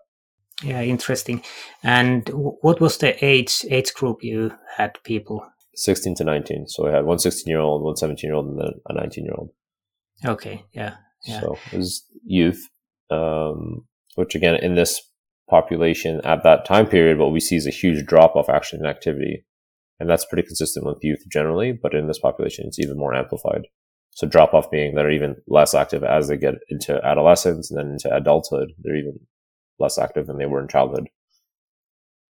Yeah 0.64 0.82
interesting. 0.82 1.44
And 1.84 2.28
what 2.30 2.82
was 2.82 2.98
the 2.98 3.24
age 3.24 3.66
age 3.70 3.94
group 3.94 4.24
you 4.24 4.54
had 4.76 4.98
people? 5.04 5.46
16 5.78 6.16
to 6.16 6.24
19 6.24 6.68
so 6.68 6.88
i 6.88 6.92
had 6.92 7.06
one 7.06 7.20
16 7.20 7.50
year 7.50 7.60
old 7.60 7.84
one 7.84 7.96
17 7.96 8.28
year 8.28 8.36
old 8.36 8.48
and 8.48 8.60
then 8.60 8.72
a 8.88 8.94
19 8.94 9.24
year 9.24 9.36
old 9.38 9.52
okay 10.26 10.66
yeah, 10.74 10.96
yeah. 11.26 11.40
so 11.40 11.56
it 11.72 11.78
was 11.78 12.04
youth 12.26 12.68
um, 13.12 13.86
which 14.16 14.34
again 14.34 14.56
in 14.56 14.74
this 14.74 15.02
population 15.50 16.22
at 16.24 16.44
that 16.44 16.66
time 16.66 16.88
period, 16.88 17.18
what 17.18 17.32
we 17.32 17.40
see 17.40 17.56
is 17.56 17.68
a 17.68 17.72
huge 17.72 18.06
drop 18.06 18.36
off 18.36 18.50
actually 18.50 18.80
in 18.80 18.86
activity. 18.86 19.46
And 20.00 20.10
that's 20.10 20.26
pretty 20.26 20.46
consistent 20.46 20.86
with 20.86 21.00
youth 21.02 21.24
generally, 21.32 21.72
but 21.72 21.94
in 21.94 22.08
this 22.08 22.20
population, 22.20 22.66
it's 22.68 22.80
even 22.80 22.98
more 22.98 23.16
amplified. 23.16 23.68
So 24.12 24.28
drop 24.28 24.54
off 24.54 24.70
being 24.70 24.96
they're 24.96 25.12
even 25.12 25.36
less 25.48 25.74
active 25.74 26.04
as 26.04 26.28
they 26.28 26.38
get 26.38 26.56
into 26.70 27.04
adolescence 27.06 27.70
and 27.70 27.80
then 27.80 27.92
into 27.94 28.16
adulthood. 28.16 28.74
They're 28.80 28.96
even 28.96 29.20
less 29.80 29.98
active 29.98 30.28
than 30.28 30.38
they 30.38 30.46
were 30.46 30.62
in 30.62 30.68
childhood. 30.68 31.08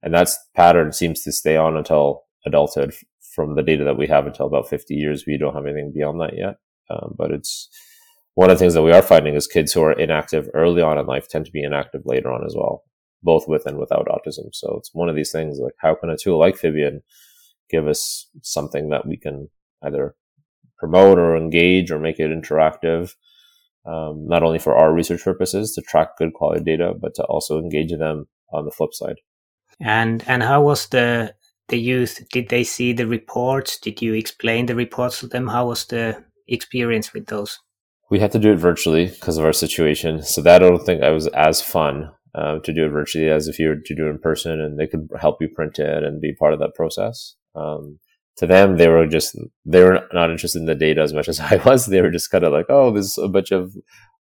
And 0.02 0.14
that 0.14 0.30
pattern 0.56 0.92
seems 0.94 1.22
to 1.24 1.32
stay 1.32 1.58
on 1.58 1.78
until 1.78 2.24
adulthood 2.46 2.94
from 3.36 3.56
the 3.56 3.64
data 3.64 3.84
that 3.84 3.98
we 3.98 4.08
have 4.08 4.28
until 4.28 4.46
about 4.46 4.70
50 4.70 4.94
years. 4.94 5.26
We 5.26 5.38
don't 5.38 5.56
have 5.56 5.66
anything 5.66 5.92
beyond 5.94 6.22
that 6.22 6.38
yet. 6.38 6.56
Um, 6.90 7.16
but 7.18 7.32
it's 7.32 7.70
one 8.36 8.50
of 8.50 8.58
the 8.58 8.60
things 8.60 8.76
that 8.76 8.84
we 8.84 8.92
are 8.92 9.02
finding 9.02 9.34
is 9.34 9.48
kids 9.48 9.74
who 9.74 9.82
are 9.82 9.94
inactive 9.94 10.50
early 10.54 10.82
on 10.82 11.00
in 11.00 11.08
life 11.08 11.28
tend 11.28 11.46
to 11.46 11.52
be 11.52 11.64
inactive 11.64 12.02
later 12.06 12.32
on 12.32 12.46
as 12.46 12.54
well 12.56 12.84
both 13.26 13.48
with 13.48 13.66
and 13.66 13.78
without 13.78 14.08
autism. 14.08 14.54
So 14.54 14.76
it's 14.78 14.92
one 14.94 15.10
of 15.10 15.16
these 15.16 15.32
things 15.32 15.60
like 15.60 15.74
how 15.80 15.96
can 15.96 16.10
a 16.10 16.18
tool 16.18 16.40
like 16.40 16.56
Fibion 16.56 17.02
give 17.70 17.88
us 17.88 18.30
something 18.42 18.90
that 18.90 19.06
we 19.06 19.18
can 19.18 19.50
either 19.84 20.16
promote 20.78 21.18
or 21.18 21.36
engage 21.36 21.92
or 21.92 22.00
make 22.00 22.20
it 22.20 22.32
interactive, 22.32 23.16
um, 23.86 24.28
not 24.28 24.44
only 24.44 24.60
for 24.60 24.78
our 24.78 24.94
research 24.94 25.24
purposes 25.24 25.74
to 25.74 25.82
track 25.82 26.18
good 26.18 26.34
quality 26.34 26.64
data, 26.64 26.94
but 27.00 27.16
to 27.16 27.24
also 27.24 27.60
engage 27.60 27.92
them 27.98 28.28
on 28.54 28.66
the 28.66 28.72
flip 28.72 28.94
side. 28.94 29.18
And 29.82 30.24
and 30.28 30.44
how 30.44 30.64
was 30.64 30.88
the 30.88 31.36
the 31.68 31.80
youth? 31.80 32.24
Did 32.32 32.50
they 32.50 32.64
see 32.64 32.94
the 32.94 33.08
reports? 33.08 33.80
Did 33.80 34.02
you 34.02 34.14
explain 34.14 34.68
the 34.68 34.76
reports 34.76 35.20
to 35.20 35.28
them? 35.28 35.48
How 35.48 35.68
was 35.68 35.86
the 35.86 36.24
experience 36.48 37.14
with 37.14 37.26
those? 37.28 37.60
We 38.10 38.20
had 38.20 38.32
to 38.34 38.40
do 38.40 38.52
it 38.52 38.58
virtually 38.60 39.08
because 39.08 39.38
of 39.38 39.46
our 39.46 39.54
situation, 39.54 40.22
so 40.22 40.42
that 40.44 40.62
I 40.62 40.70
don't 40.70 40.86
think 40.86 41.02
I 41.02 41.10
was 41.10 41.28
as 41.28 41.62
fun 41.62 42.12
uh, 42.36 42.60
to 42.60 42.74
do 42.74 42.86
it 42.86 42.90
virtually 42.90 43.30
as 43.30 43.48
if 43.48 43.58
you 43.58 43.70
were 43.70 43.76
to 43.78 43.96
do 43.96 44.08
it 44.08 44.10
in 44.10 44.20
person 44.20 44.60
and 44.60 44.78
they 44.78 44.88
could 44.88 45.08
help 45.20 45.42
you 45.42 45.48
print 45.48 45.80
it 45.80 46.04
and 46.04 46.22
be 46.22 46.34
part 46.34 46.54
of 46.54 46.60
that 46.60 46.76
process. 46.76 47.36
Um, 47.56 48.00
to 48.38 48.46
them, 48.46 48.76
they 48.76 48.90
were 48.90 49.08
just, 49.08 49.38
they 49.64 49.84
were 49.84 50.06
not 50.12 50.30
interested 50.30 50.60
in 50.60 50.66
the 50.66 50.76
data 50.76 51.02
as 51.02 51.14
much 51.14 51.30
as 51.30 51.40
I 51.52 51.56
was. 51.66 51.86
They 51.86 52.02
were 52.02 52.12
just 52.12 52.32
kind 52.32 52.44
of 52.44 52.52
like, 52.52 52.66
oh, 52.70 52.92
there's 52.92 53.18
a 53.18 53.30
bunch 53.30 53.52
of 53.52 53.74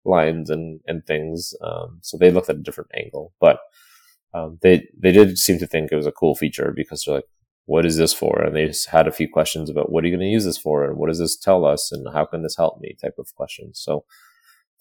lines 0.06 0.50
and, 0.50 0.80
and 0.86 1.04
things. 1.06 1.54
Um, 1.62 2.00
so 2.02 2.18
they 2.18 2.30
looked 2.30 2.50
at 2.50 2.58
a 2.58 2.62
different 2.62 2.92
angle, 2.96 3.34
but, 3.40 3.60
um, 4.36 4.60
they, 4.62 4.88
they 5.00 5.12
did 5.12 5.38
seem 5.38 5.60
to 5.60 5.68
think 5.68 5.92
it 5.92 5.96
was 5.96 6.08
a 6.08 6.12
cool 6.12 6.36
feature 6.36 6.74
because 6.76 7.04
they're 7.04 7.16
like, 7.16 7.26
what 7.66 7.86
is 7.86 7.98
this 7.98 8.14
for? 8.14 8.42
And 8.42 8.56
they 8.56 8.68
just 8.68 8.90
had 8.90 9.08
a 9.08 9.12
few 9.12 9.28
questions 9.28 9.70
about 9.70 9.92
what 9.92 10.04
are 10.04 10.08
you 10.08 10.16
going 10.16 10.28
to 10.28 10.32
use 10.32 10.46
this 10.46 10.58
for? 10.58 10.84
And 10.84 10.98
what 10.98 11.08
does 11.08 11.20
this 11.20 11.38
tell 11.38 11.66
us? 11.66 11.92
And 11.92 12.06
how 12.14 12.26
can 12.26 12.44
this 12.44 12.58
help 12.58 12.80
me 12.82 12.96
type 13.02 13.16
of 13.18 13.34
questions. 13.36 13.80
So 13.82 14.06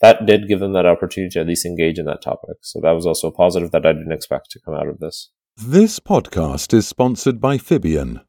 that 0.03 0.27
did 0.27 0.49
give 0.49 0.61
them 0.61 0.73
that 0.73 0.85
opportunity 0.85 1.31
to 1.31 1.41
at 1.41 1.47
least 1.47 1.65
engage 1.65 1.99
in 1.99 2.05
that 2.07 2.21
topic. 2.21 2.57
So 2.61 2.81
that 2.83 2.91
was 2.91 3.07
also 3.07 3.29
a 3.29 3.33
positive 3.33 3.71
that 3.71 3.87
I 3.87 3.93
didn't 3.93 4.13
expect 4.13 4.51
to 4.51 4.61
come 4.61 4.75
out 4.75 4.89
of 4.89 4.99
this. 4.99 5.31
This 5.57 6.01
podcast 6.01 6.75
is 6.75 6.89
sponsored 6.89 7.41
by 7.41 7.57
Fibion. 7.57 8.23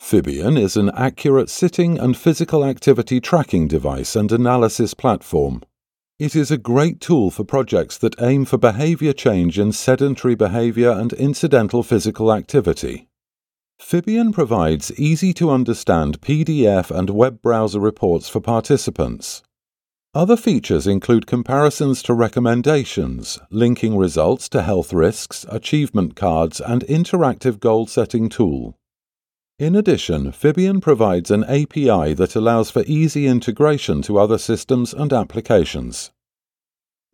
Fibion 0.00 0.58
is 0.58 0.76
an 0.76 0.90
accurate 0.96 1.50
sitting 1.50 1.98
and 1.98 2.16
physical 2.16 2.64
activity 2.64 3.20
tracking 3.20 3.68
device 3.68 4.16
and 4.16 4.32
analysis 4.32 4.94
platform. 4.94 5.62
It 6.18 6.34
is 6.34 6.50
a 6.50 6.58
great 6.58 7.00
tool 7.00 7.30
for 7.30 7.44
projects 7.44 7.98
that 7.98 8.20
aim 8.20 8.44
for 8.44 8.56
behavior 8.56 9.12
change 9.12 9.58
in 9.58 9.72
sedentary 9.72 10.34
behavior 10.34 10.90
and 10.90 11.12
incidental 11.12 11.82
physical 11.82 12.32
activity. 12.32 13.08
Fibion 13.80 14.32
provides 14.32 14.92
easy 14.98 15.32
to 15.34 15.50
understand 15.50 16.20
PDF 16.20 16.90
and 16.90 17.10
web 17.10 17.42
browser 17.42 17.80
reports 17.80 18.28
for 18.28 18.40
participants. 18.40 19.42
Other 20.14 20.36
features 20.36 20.86
include 20.86 21.26
comparisons 21.26 22.02
to 22.02 22.12
recommendations, 22.12 23.38
linking 23.50 23.96
results 23.96 24.46
to 24.50 24.60
health 24.60 24.92
risks, 24.92 25.46
achievement 25.48 26.16
cards, 26.16 26.60
and 26.60 26.84
interactive 26.84 27.58
goal 27.58 27.86
setting 27.86 28.28
tool. 28.28 28.76
In 29.58 29.74
addition, 29.74 30.32
Fibion 30.32 30.82
provides 30.82 31.30
an 31.30 31.44
API 31.44 32.12
that 32.12 32.36
allows 32.36 32.70
for 32.70 32.84
easy 32.86 33.26
integration 33.26 34.02
to 34.02 34.18
other 34.18 34.36
systems 34.36 34.92
and 34.92 35.14
applications. 35.14 36.10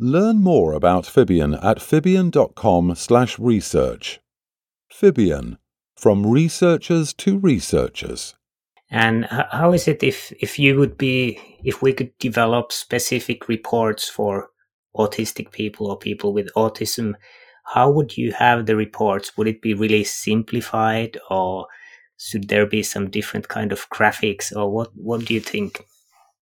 Learn 0.00 0.42
more 0.42 0.72
about 0.72 1.04
Fibion 1.04 1.56
at 1.62 1.78
fibion.com/research. 1.78 4.20
Fibion, 4.92 5.58
from 5.96 6.26
researchers 6.26 7.14
to 7.14 7.38
researchers. 7.38 8.34
And 8.90 9.26
how 9.26 9.72
is 9.72 9.86
it 9.86 10.02
if 10.02 10.32
if 10.40 10.58
you 10.58 10.78
would 10.78 10.96
be 10.96 11.38
if 11.62 11.82
we 11.82 11.92
could 11.92 12.16
develop 12.18 12.72
specific 12.72 13.48
reports 13.48 14.08
for 14.08 14.48
autistic 14.96 15.52
people 15.52 15.90
or 15.90 15.98
people 15.98 16.32
with 16.32 16.52
autism? 16.54 17.14
How 17.74 17.90
would 17.90 18.16
you 18.16 18.32
have 18.32 18.64
the 18.64 18.76
reports? 18.76 19.36
Would 19.36 19.48
it 19.48 19.60
be 19.60 19.74
really 19.74 20.04
simplified 20.04 21.18
or 21.28 21.66
should 22.18 22.48
there 22.48 22.66
be 22.66 22.82
some 22.82 23.10
different 23.10 23.48
kind 23.48 23.72
of 23.72 23.88
graphics 23.90 24.54
or 24.54 24.70
what 24.70 24.90
what 24.94 25.24
do 25.24 25.32
you 25.32 25.40
think 25.40 25.84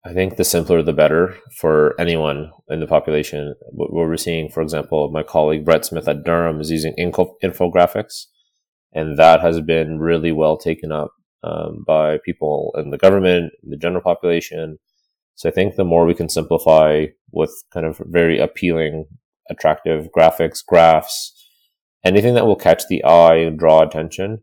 i 0.05 0.13
think 0.13 0.35
the 0.35 0.43
simpler 0.43 0.81
the 0.81 0.93
better 0.93 1.37
for 1.57 1.95
anyone 1.99 2.51
in 2.69 2.79
the 2.79 2.87
population 2.87 3.53
what 3.71 3.93
we're 3.93 4.17
seeing 4.17 4.49
for 4.49 4.61
example 4.61 5.09
my 5.11 5.23
colleague 5.23 5.63
brett 5.63 5.85
smith 5.85 6.07
at 6.07 6.23
durham 6.23 6.59
is 6.59 6.71
using 6.71 6.93
info- 6.97 7.37
infographics 7.43 8.25
and 8.93 9.17
that 9.17 9.39
has 9.41 9.61
been 9.61 9.99
really 9.99 10.31
well 10.31 10.57
taken 10.57 10.91
up 10.91 11.11
um, 11.43 11.83
by 11.85 12.17
people 12.25 12.73
in 12.77 12.89
the 12.89 12.97
government 12.97 13.51
the 13.63 13.77
general 13.77 14.01
population 14.01 14.77
so 15.35 15.49
i 15.49 15.51
think 15.51 15.75
the 15.75 15.85
more 15.85 16.05
we 16.05 16.13
can 16.13 16.29
simplify 16.29 17.05
with 17.31 17.63
kind 17.73 17.85
of 17.85 18.01
very 18.05 18.39
appealing 18.39 19.05
attractive 19.49 20.09
graphics 20.15 20.63
graphs 20.65 21.47
anything 22.05 22.33
that 22.33 22.45
will 22.45 22.55
catch 22.55 22.83
the 22.89 23.03
eye 23.03 23.35
and 23.35 23.59
draw 23.59 23.81
attention 23.81 24.41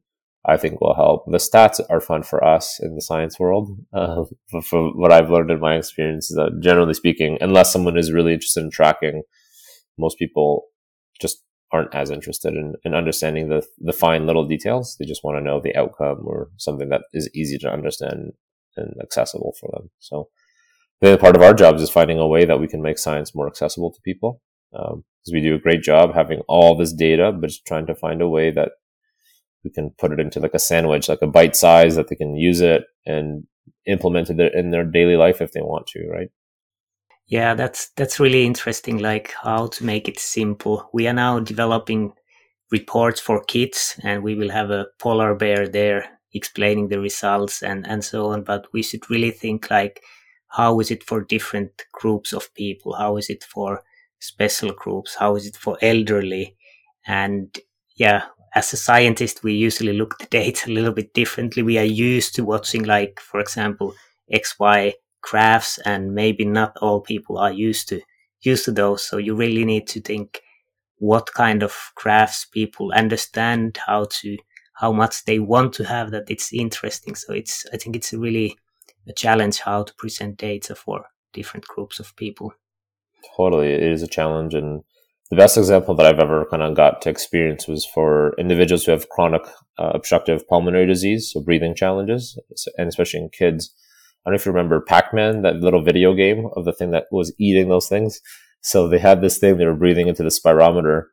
I 0.48 0.56
think 0.56 0.80
will 0.80 0.94
help. 0.94 1.24
The 1.26 1.36
stats 1.36 1.78
are 1.90 2.00
fun 2.00 2.22
for 2.22 2.42
us 2.42 2.80
in 2.80 2.94
the 2.94 3.02
science 3.02 3.38
world. 3.38 3.68
Uh, 3.92 4.24
from 4.62 4.92
what 4.96 5.12
I've 5.12 5.30
learned 5.30 5.50
in 5.50 5.60
my 5.60 5.76
experience, 5.76 6.30
is 6.30 6.36
that 6.36 6.60
generally 6.62 6.94
speaking, 6.94 7.36
unless 7.40 7.72
someone 7.72 7.98
is 7.98 8.12
really 8.12 8.32
interested 8.32 8.62
in 8.62 8.70
tracking, 8.70 9.22
most 9.98 10.18
people 10.18 10.64
just 11.20 11.42
aren't 11.72 11.94
as 11.94 12.10
interested 12.10 12.54
in, 12.54 12.74
in 12.84 12.94
understanding 12.94 13.48
the, 13.48 13.66
the 13.78 13.92
fine 13.92 14.26
little 14.26 14.46
details. 14.46 14.96
They 14.98 15.04
just 15.04 15.22
want 15.22 15.36
to 15.38 15.44
know 15.44 15.60
the 15.60 15.76
outcome 15.76 16.22
or 16.24 16.48
something 16.56 16.88
that 16.88 17.02
is 17.12 17.30
easy 17.34 17.58
to 17.58 17.72
understand 17.72 18.32
and 18.76 18.94
accessible 19.02 19.54
for 19.60 19.70
them. 19.72 19.90
So 19.98 20.28
the 21.00 21.08
other 21.08 21.18
part 21.18 21.36
of 21.36 21.42
our 21.42 21.54
jobs 21.54 21.82
is 21.82 21.90
finding 21.90 22.18
a 22.18 22.26
way 22.26 22.44
that 22.44 22.60
we 22.60 22.68
can 22.68 22.82
make 22.82 22.98
science 22.98 23.34
more 23.34 23.46
accessible 23.46 23.92
to 23.92 24.00
people. 24.02 24.40
Um, 24.72 25.04
because 25.28 25.32
we 25.32 25.40
do 25.40 25.54
a 25.54 25.60
great 25.60 25.82
job 25.82 26.14
having 26.14 26.40
all 26.48 26.76
this 26.76 26.92
data, 26.92 27.32
but 27.32 27.48
just 27.48 27.66
trying 27.66 27.86
to 27.86 27.94
find 27.94 28.22
a 28.22 28.28
way 28.28 28.50
that 28.50 28.72
we 29.64 29.70
can 29.70 29.90
put 29.98 30.12
it 30.12 30.20
into 30.20 30.40
like 30.40 30.54
a 30.54 30.58
sandwich, 30.58 31.08
like 31.08 31.22
a 31.22 31.26
bite 31.26 31.56
size 31.56 31.96
that 31.96 32.08
they 32.08 32.16
can 32.16 32.36
use 32.36 32.60
it 32.60 32.84
and 33.04 33.44
implement 33.86 34.30
it 34.30 34.54
in 34.54 34.70
their 34.70 34.84
daily 34.84 35.16
life 35.16 35.40
if 35.40 35.52
they 35.52 35.60
want 35.60 35.86
to, 35.88 36.08
right? 36.08 36.28
Yeah, 37.28 37.54
that's 37.54 37.90
that's 37.90 38.18
really 38.20 38.44
interesting. 38.44 38.98
Like 38.98 39.32
how 39.42 39.66
to 39.68 39.84
make 39.84 40.08
it 40.08 40.18
simple. 40.18 40.88
We 40.92 41.06
are 41.08 41.12
now 41.12 41.38
developing 41.40 42.12
reports 42.70 43.20
for 43.20 43.42
kids, 43.44 43.98
and 44.02 44.22
we 44.22 44.34
will 44.34 44.50
have 44.50 44.70
a 44.70 44.86
polar 44.98 45.34
bear 45.34 45.68
there 45.68 46.18
explaining 46.34 46.88
the 46.88 47.00
results 47.00 47.62
and 47.62 47.86
and 47.86 48.04
so 48.04 48.26
on. 48.32 48.44
But 48.44 48.66
we 48.72 48.82
should 48.82 49.08
really 49.10 49.30
think 49.30 49.70
like 49.70 50.02
how 50.48 50.80
is 50.80 50.90
it 50.90 51.04
for 51.04 51.20
different 51.22 51.84
groups 51.92 52.32
of 52.32 52.52
people? 52.54 52.94
How 52.94 53.16
is 53.18 53.28
it 53.30 53.44
for 53.44 53.82
special 54.20 54.72
groups? 54.72 55.14
How 55.16 55.36
is 55.36 55.46
it 55.46 55.56
for 55.56 55.76
elderly? 55.82 56.56
And 57.06 57.56
yeah, 57.96 58.24
as 58.54 58.72
a 58.72 58.76
scientist, 58.76 59.42
we 59.42 59.52
usually 59.54 59.92
look 59.92 60.14
at 60.20 60.30
the 60.30 60.38
data 60.42 60.70
a 60.70 60.72
little 60.72 60.92
bit 60.92 61.14
differently. 61.14 61.62
We 61.62 61.78
are 61.78 61.84
used 61.84 62.34
to 62.36 62.44
watching, 62.44 62.84
like, 62.84 63.20
for 63.20 63.40
example, 63.40 63.94
XY 64.30 64.94
graphs, 65.20 65.78
and 65.78 66.14
maybe 66.14 66.44
not 66.44 66.76
all 66.80 67.00
people 67.00 67.38
are 67.38 67.52
used 67.52 67.88
to 67.88 68.00
used 68.40 68.64
to 68.64 68.72
those. 68.72 69.02
So 69.02 69.16
you 69.16 69.34
really 69.34 69.64
need 69.64 69.88
to 69.88 70.00
think 70.00 70.42
what 70.98 71.32
kind 71.34 71.62
of 71.62 71.92
crafts 71.94 72.44
people 72.44 72.92
understand, 72.92 73.78
how 73.86 74.06
to, 74.10 74.36
how 74.74 74.92
much 74.92 75.24
they 75.24 75.38
want 75.38 75.72
to 75.74 75.84
have 75.84 76.10
that 76.10 76.30
it's 76.30 76.52
interesting. 76.52 77.14
So 77.14 77.32
it's, 77.32 77.66
I 77.72 77.76
think 77.76 77.96
it's 77.96 78.12
really 78.12 78.56
a 79.08 79.12
challenge 79.12 79.60
how 79.60 79.84
to 79.84 79.94
present 79.94 80.36
data 80.36 80.74
for 80.74 81.06
different 81.32 81.66
groups 81.66 81.98
of 81.98 82.14
people. 82.16 82.52
Totally, 83.36 83.72
it 83.72 83.82
is 83.82 84.02
a 84.02 84.08
challenge, 84.08 84.54
and 84.54 84.82
the 85.30 85.36
best 85.36 85.58
example 85.58 85.94
that 85.96 86.06
I've 86.06 86.20
ever 86.20 86.46
kind 86.46 86.62
of 86.62 86.76
got 86.76 87.02
to 87.02 87.10
experience 87.10 87.66
was 87.66 87.84
for 87.84 88.34
individuals 88.38 88.84
who 88.84 88.92
have 88.92 89.08
chronic 89.08 89.42
uh, 89.78 89.90
obstructive 89.94 90.46
pulmonary 90.48 90.86
disease, 90.86 91.32
so 91.32 91.40
breathing 91.40 91.74
challenges, 91.74 92.38
and 92.76 92.88
especially 92.88 93.20
in 93.20 93.28
kids. 93.30 93.74
Don't 94.28 94.34
know 94.34 94.40
if 94.40 94.44
you 94.44 94.52
remember 94.52 94.82
Pac-Man, 94.82 95.40
that 95.40 95.56
little 95.56 95.82
video 95.82 96.12
game 96.12 96.50
of 96.54 96.66
the 96.66 96.72
thing 96.74 96.90
that 96.90 97.06
was 97.10 97.32
eating 97.38 97.70
those 97.70 97.88
things. 97.88 98.20
So 98.60 98.86
they 98.86 98.98
had 98.98 99.22
this 99.22 99.38
thing, 99.38 99.56
they 99.56 99.64
were 99.64 99.74
breathing 99.74 100.06
into 100.06 100.22
the 100.22 100.28
spirometer. 100.28 101.04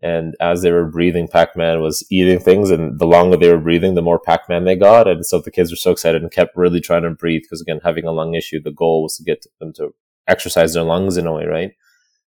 And 0.00 0.36
as 0.38 0.62
they 0.62 0.70
were 0.70 0.88
breathing, 0.88 1.26
Pac-Man 1.26 1.82
was 1.82 2.06
eating 2.12 2.38
things. 2.38 2.70
And 2.70 3.00
the 3.00 3.08
longer 3.08 3.36
they 3.36 3.50
were 3.50 3.58
breathing, 3.58 3.96
the 3.96 4.02
more 4.02 4.20
Pac-Man 4.20 4.62
they 4.62 4.76
got. 4.76 5.08
And 5.08 5.26
so 5.26 5.40
the 5.40 5.50
kids 5.50 5.72
were 5.72 5.76
so 5.76 5.90
excited 5.90 6.22
and 6.22 6.30
kept 6.30 6.56
really 6.56 6.80
trying 6.80 7.02
to 7.02 7.10
breathe. 7.10 7.42
Because 7.42 7.60
again, 7.60 7.80
having 7.82 8.04
a 8.04 8.12
lung 8.12 8.34
issue, 8.34 8.62
the 8.62 8.70
goal 8.70 9.02
was 9.02 9.16
to 9.16 9.24
get 9.24 9.44
them 9.58 9.72
to 9.72 9.92
exercise 10.28 10.74
their 10.74 10.84
lungs 10.84 11.16
in 11.16 11.26
a 11.26 11.32
way, 11.32 11.46
right? 11.46 11.72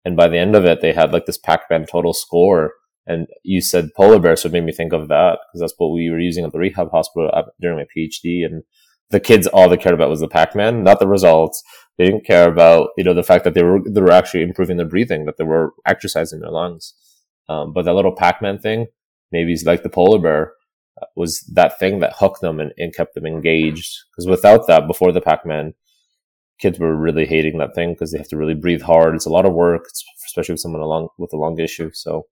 And 0.04 0.18
by 0.18 0.28
the 0.28 0.38
end 0.38 0.54
of 0.54 0.66
it, 0.66 0.82
they 0.82 0.92
had 0.92 1.14
like 1.14 1.28
this 1.28 1.38
Pac-Man 1.38 1.86
total 1.86 2.12
score. 2.12 2.74
And 3.08 3.28
you 3.44 3.62
said 3.62 3.94
polar 3.96 4.20
bear, 4.20 4.36
so 4.36 4.50
it 4.50 4.52
made 4.52 4.66
me 4.66 4.74
think 4.74 4.92
of 4.92 5.08
that 5.08 5.40
because 5.48 5.62
that's 5.62 5.76
what 5.78 5.94
we 5.94 6.10
were 6.10 6.20
using 6.20 6.44
at 6.44 6.52
the 6.52 6.60
rehab 6.60 6.92
hospital 6.92 7.32
uh, 7.32 7.44
during 7.62 7.78
my 7.78 7.86
PhD. 7.96 8.46
And 8.46 8.64
the 9.12 9.20
kids, 9.20 9.48
all 9.48 9.70
they 9.70 9.78
cared 9.78 9.96
about 9.96 10.10
was 10.10 10.20
the 10.20 10.28
Pac-Man, 10.28 10.84
not 10.84 11.00
the 11.00 11.08
results. 11.08 11.64
They 11.98 12.06
didn't 12.06 12.26
care 12.26 12.48
about, 12.48 12.90
you 12.98 13.04
know, 13.04 13.14
the 13.14 13.24
fact 13.24 13.44
that 13.44 13.54
they 13.54 13.64
were, 13.64 13.80
they 13.86 14.02
were 14.02 14.12
actually 14.12 14.44
improving 14.44 14.78
their 14.78 14.86
breathing, 14.88 15.26
that 15.26 15.38
they 15.38 15.44
were 15.44 15.74
exercising 15.86 16.40
their 16.40 16.52
lungs. 16.52 16.94
Um, 17.50 17.74
but 17.74 17.86
that 17.86 17.94
little 17.94 18.16
Pac-Man 18.16 18.60
thing, 18.60 18.88
maybe 19.32 19.52
it's 19.54 19.66
like 19.66 19.84
the 19.84 19.90
polar 19.90 20.20
bear, 20.20 20.54
uh, 21.02 21.06
was 21.16 21.42
that 21.54 21.80
thing 21.80 22.00
that 22.00 22.14
hooked 22.18 22.42
them 22.42 22.60
and, 22.60 22.72
and 22.78 22.96
kept 22.96 23.16
them 23.16 23.26
engaged. 23.26 23.98
Because 24.12 24.28
without 24.28 24.68
that, 24.68 24.88
before 24.88 25.12
the 25.12 25.22
Pac-Man, 25.22 25.74
kids 26.60 26.78
were 26.78 26.96
really 26.96 27.26
hating 27.26 27.58
that 27.58 27.74
thing 27.74 27.94
because 27.94 28.12
they 28.12 28.18
have 28.18 28.28
to 28.28 28.38
really 28.38 28.54
breathe 28.54 28.82
hard. 28.82 29.16
It's 29.16 29.26
a 29.26 29.32
lot 29.32 29.46
of 29.46 29.54
work, 29.54 29.86
especially 30.26 30.54
with 30.54 30.62
someone 30.62 30.82
along 30.82 31.08
with 31.18 31.34
a 31.34 31.38
lung 31.38 31.60
issue. 31.60 31.90
So 31.94 32.28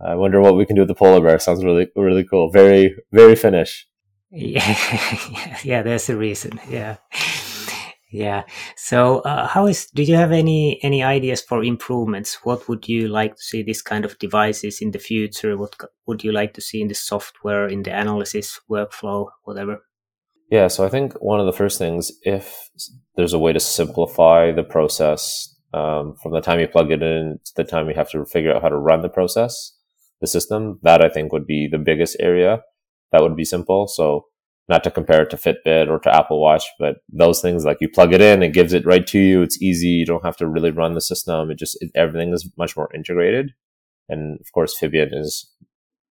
I 0.00 0.14
wonder 0.14 0.40
what 0.40 0.56
we 0.56 0.66
can 0.66 0.76
do 0.76 0.82
with 0.82 0.88
the 0.88 0.94
polar 0.94 1.20
bear. 1.20 1.38
Sounds 1.38 1.64
really, 1.64 1.88
really 1.96 2.24
cool. 2.24 2.50
Very, 2.50 2.94
very 3.12 3.34
Finnish. 3.34 3.88
Yeah, 4.30 5.58
yeah, 5.64 5.82
there's 5.82 6.08
a 6.08 6.16
reason. 6.16 6.60
Yeah, 6.68 6.96
yeah. 8.10 8.44
So, 8.76 9.20
uh, 9.20 9.46
how 9.46 9.66
is? 9.66 9.86
Do 9.94 10.02
you 10.02 10.16
have 10.16 10.32
any 10.32 10.82
any 10.82 11.02
ideas 11.02 11.42
for 11.42 11.62
improvements? 11.62 12.38
What 12.44 12.68
would 12.68 12.88
you 12.88 13.08
like 13.08 13.36
to 13.36 13.42
see 13.42 13.62
this 13.62 13.82
kind 13.82 14.04
of 14.04 14.18
devices 14.18 14.80
in 14.80 14.90
the 14.90 14.98
future? 14.98 15.56
What 15.56 15.76
would 16.06 16.24
you 16.24 16.32
like 16.32 16.54
to 16.54 16.60
see 16.60 16.82
in 16.82 16.88
the 16.88 16.94
software, 16.94 17.66
in 17.68 17.82
the 17.82 17.98
analysis 17.98 18.60
workflow, 18.68 19.28
whatever? 19.44 19.82
Yeah, 20.50 20.68
so 20.68 20.84
I 20.84 20.88
think 20.88 21.14
one 21.14 21.40
of 21.40 21.46
the 21.46 21.52
first 21.52 21.78
things, 21.78 22.12
if 22.22 22.70
there's 23.16 23.32
a 23.32 23.38
way 23.38 23.52
to 23.52 23.60
simplify 23.60 24.52
the 24.52 24.62
process 24.62 25.54
um, 25.74 26.14
from 26.22 26.32
the 26.32 26.40
time 26.40 26.60
you 26.60 26.68
plug 26.68 26.92
it 26.92 27.02
in 27.02 27.38
to 27.44 27.52
the 27.56 27.64
time 27.64 27.88
you 27.88 27.94
have 27.94 28.10
to 28.10 28.24
figure 28.24 28.54
out 28.54 28.62
how 28.62 28.68
to 28.68 28.76
run 28.76 29.02
the 29.02 29.08
process, 29.08 29.72
the 30.20 30.26
system, 30.26 30.78
that 30.82 31.02
I 31.02 31.08
think 31.08 31.32
would 31.32 31.46
be 31.46 31.68
the 31.70 31.78
biggest 31.78 32.16
area. 32.20 32.62
That 33.12 33.22
would 33.22 33.36
be 33.36 33.44
simple. 33.44 33.88
So 33.88 34.26
not 34.68 34.82
to 34.84 34.90
compare 34.90 35.22
it 35.22 35.30
to 35.30 35.36
Fitbit 35.36 35.88
or 35.88 35.98
to 36.00 36.14
Apple 36.14 36.40
Watch, 36.40 36.64
but 36.78 36.96
those 37.12 37.40
things 37.40 37.64
like 37.64 37.78
you 37.80 37.88
plug 37.88 38.12
it 38.12 38.20
in, 38.20 38.42
it 38.42 38.52
gives 38.52 38.72
it 38.72 38.86
right 38.86 39.06
to 39.06 39.18
you. 39.18 39.42
It's 39.42 39.62
easy. 39.62 39.88
You 39.88 40.06
don't 40.06 40.24
have 40.24 40.36
to 40.38 40.48
really 40.48 40.70
run 40.70 40.94
the 40.94 41.00
system. 41.00 41.50
It 41.50 41.58
just, 41.58 41.76
it, 41.80 41.90
everything 41.94 42.32
is 42.32 42.50
much 42.58 42.76
more 42.76 42.92
integrated. 42.94 43.52
And 44.08 44.40
of 44.40 44.50
course, 44.52 44.76
Fibion 44.78 45.12
is 45.12 45.52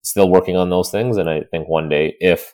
still 0.04 0.30
working 0.30 0.56
on 0.56 0.70
those 0.70 0.90
things. 0.90 1.18
And 1.18 1.30
I 1.30 1.42
think 1.52 1.68
one 1.68 1.90
day, 1.90 2.16
if 2.20 2.54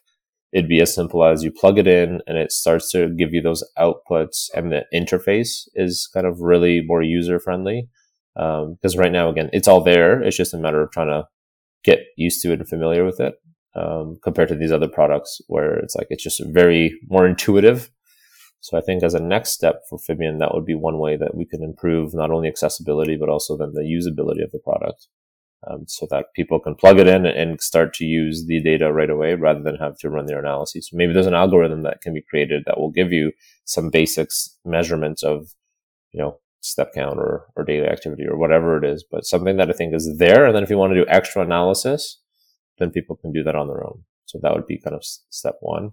it'd 0.51 0.69
be 0.69 0.81
as 0.81 0.93
simple 0.93 1.23
as 1.23 1.43
you 1.43 1.51
plug 1.51 1.77
it 1.77 1.87
in 1.87 2.21
and 2.27 2.37
it 2.37 2.51
starts 2.51 2.91
to 2.91 3.09
give 3.09 3.33
you 3.33 3.41
those 3.41 3.63
outputs 3.77 4.49
and 4.53 4.71
the 4.71 4.83
interface 4.93 5.67
is 5.75 6.09
kind 6.13 6.25
of 6.25 6.41
really 6.41 6.81
more 6.83 7.01
user 7.01 7.39
friendly. 7.39 7.87
Because 8.35 8.95
um, 8.95 8.99
right 8.99 9.11
now, 9.11 9.29
again, 9.29 9.49
it's 9.53 9.67
all 9.67 9.83
there. 9.83 10.21
It's 10.21 10.37
just 10.37 10.53
a 10.53 10.57
matter 10.57 10.81
of 10.81 10.91
trying 10.91 11.09
to 11.09 11.27
get 11.83 11.99
used 12.17 12.41
to 12.41 12.51
it 12.51 12.59
and 12.59 12.67
familiar 12.67 13.05
with 13.05 13.19
it 13.19 13.35
um, 13.75 14.17
compared 14.23 14.49
to 14.49 14.55
these 14.55 14.71
other 14.71 14.87
products 14.87 15.41
where 15.47 15.77
it's 15.77 15.95
like 15.95 16.07
it's 16.09 16.23
just 16.23 16.41
very 16.47 16.99
more 17.09 17.27
intuitive. 17.27 17.91
So 18.59 18.77
I 18.77 18.81
think 18.81 19.01
as 19.01 19.15
a 19.15 19.19
next 19.19 19.51
step 19.51 19.81
for 19.89 19.97
Fibion, 19.97 20.39
that 20.39 20.53
would 20.53 20.65
be 20.65 20.75
one 20.75 20.99
way 20.99 21.17
that 21.17 21.35
we 21.35 21.45
can 21.45 21.63
improve 21.63 22.13
not 22.13 22.31
only 22.31 22.47
accessibility 22.47 23.17
but 23.17 23.29
also 23.29 23.57
then 23.57 23.73
the 23.73 23.81
usability 23.81 24.43
of 24.43 24.51
the 24.51 24.59
product, 24.59 25.07
um, 25.67 25.85
so 25.87 26.07
that 26.11 26.25
people 26.35 26.59
can 26.59 26.75
plug 26.75 26.99
it 26.99 27.07
in 27.07 27.25
and 27.25 27.61
start 27.61 27.93
to 27.95 28.05
use 28.05 28.45
the 28.45 28.61
data 28.61 28.91
right 28.91 29.09
away 29.09 29.33
rather 29.33 29.63
than 29.63 29.77
have 29.77 29.97
to 29.99 30.09
run 30.09 30.25
their 30.27 30.39
analyses. 30.39 30.89
Maybe 30.93 31.13
there's 31.13 31.25
an 31.25 31.33
algorithm 31.33 31.83
that 31.83 32.01
can 32.01 32.13
be 32.13 32.21
created 32.29 32.63
that 32.65 32.79
will 32.79 32.91
give 32.91 33.11
you 33.11 33.31
some 33.65 33.89
basics 33.89 34.57
measurements 34.63 35.23
of, 35.23 35.53
you 36.11 36.21
know, 36.21 36.39
step 36.61 36.93
count 36.93 37.17
or, 37.17 37.47
or 37.55 37.63
daily 37.63 37.87
activity 37.87 38.25
or 38.27 38.37
whatever 38.37 38.77
it 38.77 38.83
is, 38.83 39.03
but 39.09 39.25
something 39.25 39.57
that 39.57 39.69
I 39.69 39.73
think 39.73 39.95
is 39.95 40.17
there. 40.19 40.45
And 40.45 40.55
then 40.55 40.61
if 40.61 40.69
you 40.69 40.77
want 40.77 40.93
to 40.93 41.03
do 41.03 41.09
extra 41.09 41.41
analysis, 41.41 42.20
then 42.81 42.91
people 42.91 43.15
can 43.15 43.31
do 43.31 43.43
that 43.43 43.55
on 43.55 43.67
their 43.67 43.85
own. 43.85 44.03
So 44.25 44.39
that 44.41 44.53
would 44.53 44.65
be 44.65 44.79
kind 44.79 44.95
of 44.95 45.03
step 45.03 45.55
one. 45.61 45.91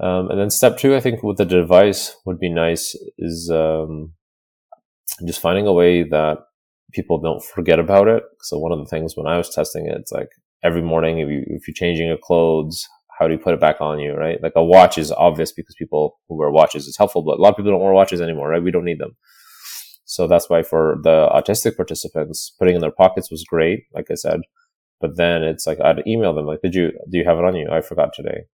Um, 0.00 0.30
and 0.30 0.40
then 0.40 0.50
step 0.50 0.78
two, 0.78 0.96
I 0.96 1.00
think 1.00 1.22
with 1.22 1.36
the 1.36 1.44
device 1.44 2.16
would 2.24 2.38
be 2.38 2.48
nice 2.48 2.96
is 3.18 3.50
um, 3.50 4.14
just 5.26 5.40
finding 5.40 5.66
a 5.66 5.72
way 5.72 6.02
that 6.04 6.38
people 6.92 7.20
don't 7.20 7.44
forget 7.44 7.78
about 7.78 8.08
it. 8.08 8.22
So 8.40 8.58
one 8.58 8.72
of 8.72 8.78
the 8.78 8.86
things 8.86 9.16
when 9.16 9.26
I 9.26 9.36
was 9.36 9.54
testing 9.54 9.86
it, 9.86 9.96
it's 9.98 10.12
like 10.12 10.30
every 10.62 10.82
morning 10.82 11.18
if 11.18 11.28
you 11.28 11.44
if 11.46 11.68
you're 11.68 11.74
changing 11.74 12.08
your 12.08 12.18
clothes, 12.18 12.88
how 13.18 13.26
do 13.28 13.34
you 13.34 13.38
put 13.38 13.54
it 13.54 13.60
back 13.60 13.80
on 13.80 13.98
you, 13.98 14.14
right? 14.14 14.42
Like 14.42 14.54
a 14.56 14.64
watch 14.64 14.96
is 14.96 15.12
obvious 15.12 15.52
because 15.52 15.74
people 15.78 16.18
who 16.28 16.38
wear 16.38 16.50
watches 16.50 16.86
is 16.86 16.96
helpful, 16.96 17.22
but 17.22 17.38
a 17.38 17.42
lot 17.42 17.50
of 17.50 17.56
people 17.56 17.70
don't 17.70 17.82
wear 17.82 17.92
watches 17.92 18.20
anymore, 18.22 18.48
right? 18.48 18.62
We 18.62 18.70
don't 18.70 18.86
need 18.86 18.98
them. 18.98 19.16
So 20.04 20.26
that's 20.26 20.48
why 20.48 20.62
for 20.62 20.98
the 21.02 21.28
autistic 21.30 21.76
participants, 21.76 22.52
putting 22.58 22.74
in 22.74 22.80
their 22.80 22.90
pockets 22.90 23.30
was 23.30 23.44
great, 23.44 23.84
like 23.94 24.10
I 24.10 24.14
said. 24.14 24.40
But 25.00 25.16
then 25.16 25.42
it's 25.42 25.66
like 25.66 25.80
I'd 25.80 26.06
email 26.06 26.34
them 26.34 26.46
like, 26.46 26.62
"Did 26.62 26.74
you 26.74 26.92
do 27.10 27.18
you 27.18 27.24
have 27.24 27.38
it 27.38 27.44
on 27.44 27.56
you? 27.56 27.68
I 27.70 27.80
forgot 27.80 28.12
today." 28.12 28.44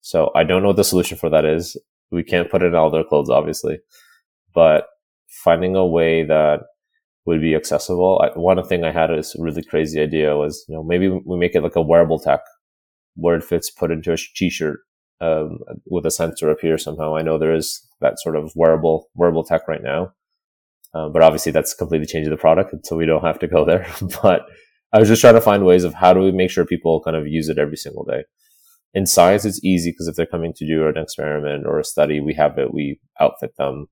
So 0.00 0.30
I 0.34 0.44
don't 0.44 0.62
know 0.62 0.68
what 0.68 0.76
the 0.76 0.84
solution 0.84 1.16
for 1.16 1.30
that 1.30 1.44
is. 1.44 1.76
We 2.10 2.22
can't 2.22 2.50
put 2.50 2.62
it 2.62 2.66
in 2.66 2.74
all 2.74 2.90
their 2.90 3.04
clothes, 3.04 3.30
obviously, 3.30 3.78
but 4.54 4.86
finding 5.28 5.74
a 5.74 5.86
way 5.86 6.22
that 6.24 6.60
would 7.26 7.40
be 7.40 7.54
accessible. 7.54 8.20
I, 8.22 8.38
one 8.38 8.62
thing 8.64 8.84
I 8.84 8.92
had 8.92 9.10
is 9.10 9.34
really 9.38 9.64
crazy 9.64 10.00
idea 10.00 10.36
was, 10.36 10.64
you 10.68 10.74
know, 10.74 10.82
maybe 10.84 11.08
we 11.08 11.36
make 11.36 11.54
it 11.54 11.62
like 11.62 11.76
a 11.76 11.82
wearable 11.82 12.20
tech 12.20 12.40
where 13.16 13.36
it 13.36 13.44
fits 13.44 13.70
put 13.70 13.90
into 13.90 14.12
a 14.12 14.16
t-shirt 14.16 14.80
um, 15.20 15.58
with 15.86 16.06
a 16.06 16.10
sensor 16.10 16.50
up 16.50 16.60
here 16.60 16.78
somehow. 16.78 17.16
I 17.16 17.22
know 17.22 17.38
there 17.38 17.54
is 17.54 17.86
that 18.00 18.20
sort 18.20 18.36
of 18.36 18.52
wearable 18.54 19.08
wearable 19.14 19.44
tech 19.44 19.66
right 19.66 19.82
now, 19.82 20.12
uh, 20.94 21.08
but 21.08 21.22
obviously 21.22 21.52
that's 21.52 21.74
completely 21.74 22.06
changing 22.06 22.30
the 22.30 22.36
product, 22.36 22.86
so 22.86 22.96
we 22.96 23.06
don't 23.06 23.24
have 23.24 23.38
to 23.40 23.48
go 23.48 23.64
there. 23.64 23.86
but 24.22 24.46
I 24.96 24.98
was 24.98 25.08
just 25.08 25.20
trying 25.20 25.34
to 25.34 25.42
find 25.42 25.66
ways 25.66 25.84
of 25.84 25.92
how 25.92 26.14
do 26.14 26.20
we 26.20 26.32
make 26.32 26.50
sure 26.50 26.64
people 26.64 27.02
kind 27.02 27.18
of 27.18 27.28
use 27.28 27.50
it 27.50 27.58
every 27.58 27.76
single 27.76 28.02
day. 28.02 28.24
In 28.94 29.04
science, 29.04 29.44
it's 29.44 29.62
easy 29.62 29.90
because 29.90 30.08
if 30.08 30.16
they're 30.16 30.24
coming 30.24 30.54
to 30.54 30.66
do 30.66 30.88
an 30.88 30.96
experiment 30.96 31.66
or 31.66 31.78
a 31.78 31.84
study, 31.84 32.18
we 32.18 32.32
have 32.32 32.56
it, 32.56 32.72
we 32.72 32.98
outfit 33.20 33.58
them 33.58 33.88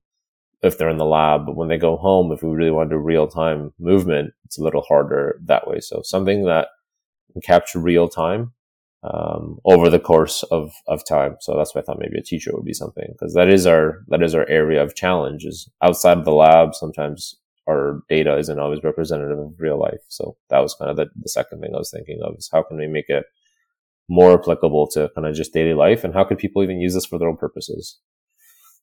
if 0.63 0.79
they're 0.79 0.89
in 0.89 0.97
the 0.97 1.05
lab. 1.05 1.45
But 1.45 1.57
when 1.57 1.67
they 1.67 1.77
go 1.77 1.95
home, 1.95 2.31
if 2.31 2.41
we 2.41 2.49
really 2.49 2.71
want 2.71 2.89
to 2.89 2.95
do 2.95 2.99
real 2.99 3.27
time 3.27 3.71
movement, 3.77 4.33
it's 4.45 4.57
a 4.57 4.63
little 4.63 4.81
harder 4.81 5.39
that 5.45 5.67
way. 5.67 5.79
So 5.79 6.01
something 6.03 6.45
that 6.45 6.69
can 7.33 7.41
capture 7.43 7.77
real 7.77 8.07
time 8.07 8.53
um, 9.03 9.59
over 9.63 9.91
the 9.91 9.99
course 9.99 10.41
of, 10.49 10.71
of 10.87 11.05
time. 11.05 11.35
So 11.39 11.55
that's 11.55 11.75
why 11.75 11.81
I 11.81 11.83
thought 11.83 11.99
maybe 11.99 12.17
a 12.17 12.23
teacher 12.23 12.49
would 12.51 12.65
be 12.65 12.73
something 12.73 13.09
because 13.11 13.35
that 13.35 13.47
is 13.47 13.67
our 13.67 13.99
that 14.07 14.23
is 14.23 14.33
our 14.33 14.49
area 14.49 14.81
of 14.81 14.95
challenge. 14.95 15.45
Is 15.45 15.69
outside 15.83 16.17
of 16.17 16.25
the 16.25 16.33
lab, 16.33 16.73
sometimes 16.73 17.35
our 17.67 18.01
data 18.09 18.37
isn't 18.37 18.59
always 18.59 18.83
representative 18.83 19.39
of 19.39 19.53
real 19.57 19.79
life. 19.79 20.01
So 20.09 20.37
that 20.49 20.59
was 20.59 20.75
kind 20.75 20.91
of 20.91 20.97
the, 20.97 21.07
the 21.19 21.29
second 21.29 21.61
thing 21.61 21.71
I 21.73 21.77
was 21.77 21.91
thinking 21.91 22.19
of 22.23 22.35
is 22.37 22.49
how 22.51 22.63
can 22.63 22.77
we 22.77 22.87
make 22.87 23.09
it 23.09 23.25
more 24.07 24.39
applicable 24.39 24.87
to 24.87 25.09
kind 25.15 25.25
of 25.25 25.35
just 25.35 25.53
daily 25.53 25.73
life 25.73 26.03
and 26.03 26.13
how 26.13 26.23
could 26.23 26.37
people 26.37 26.61
even 26.61 26.79
use 26.79 26.93
this 26.93 27.05
for 27.05 27.17
their 27.17 27.27
own 27.27 27.37
purposes? 27.37 27.99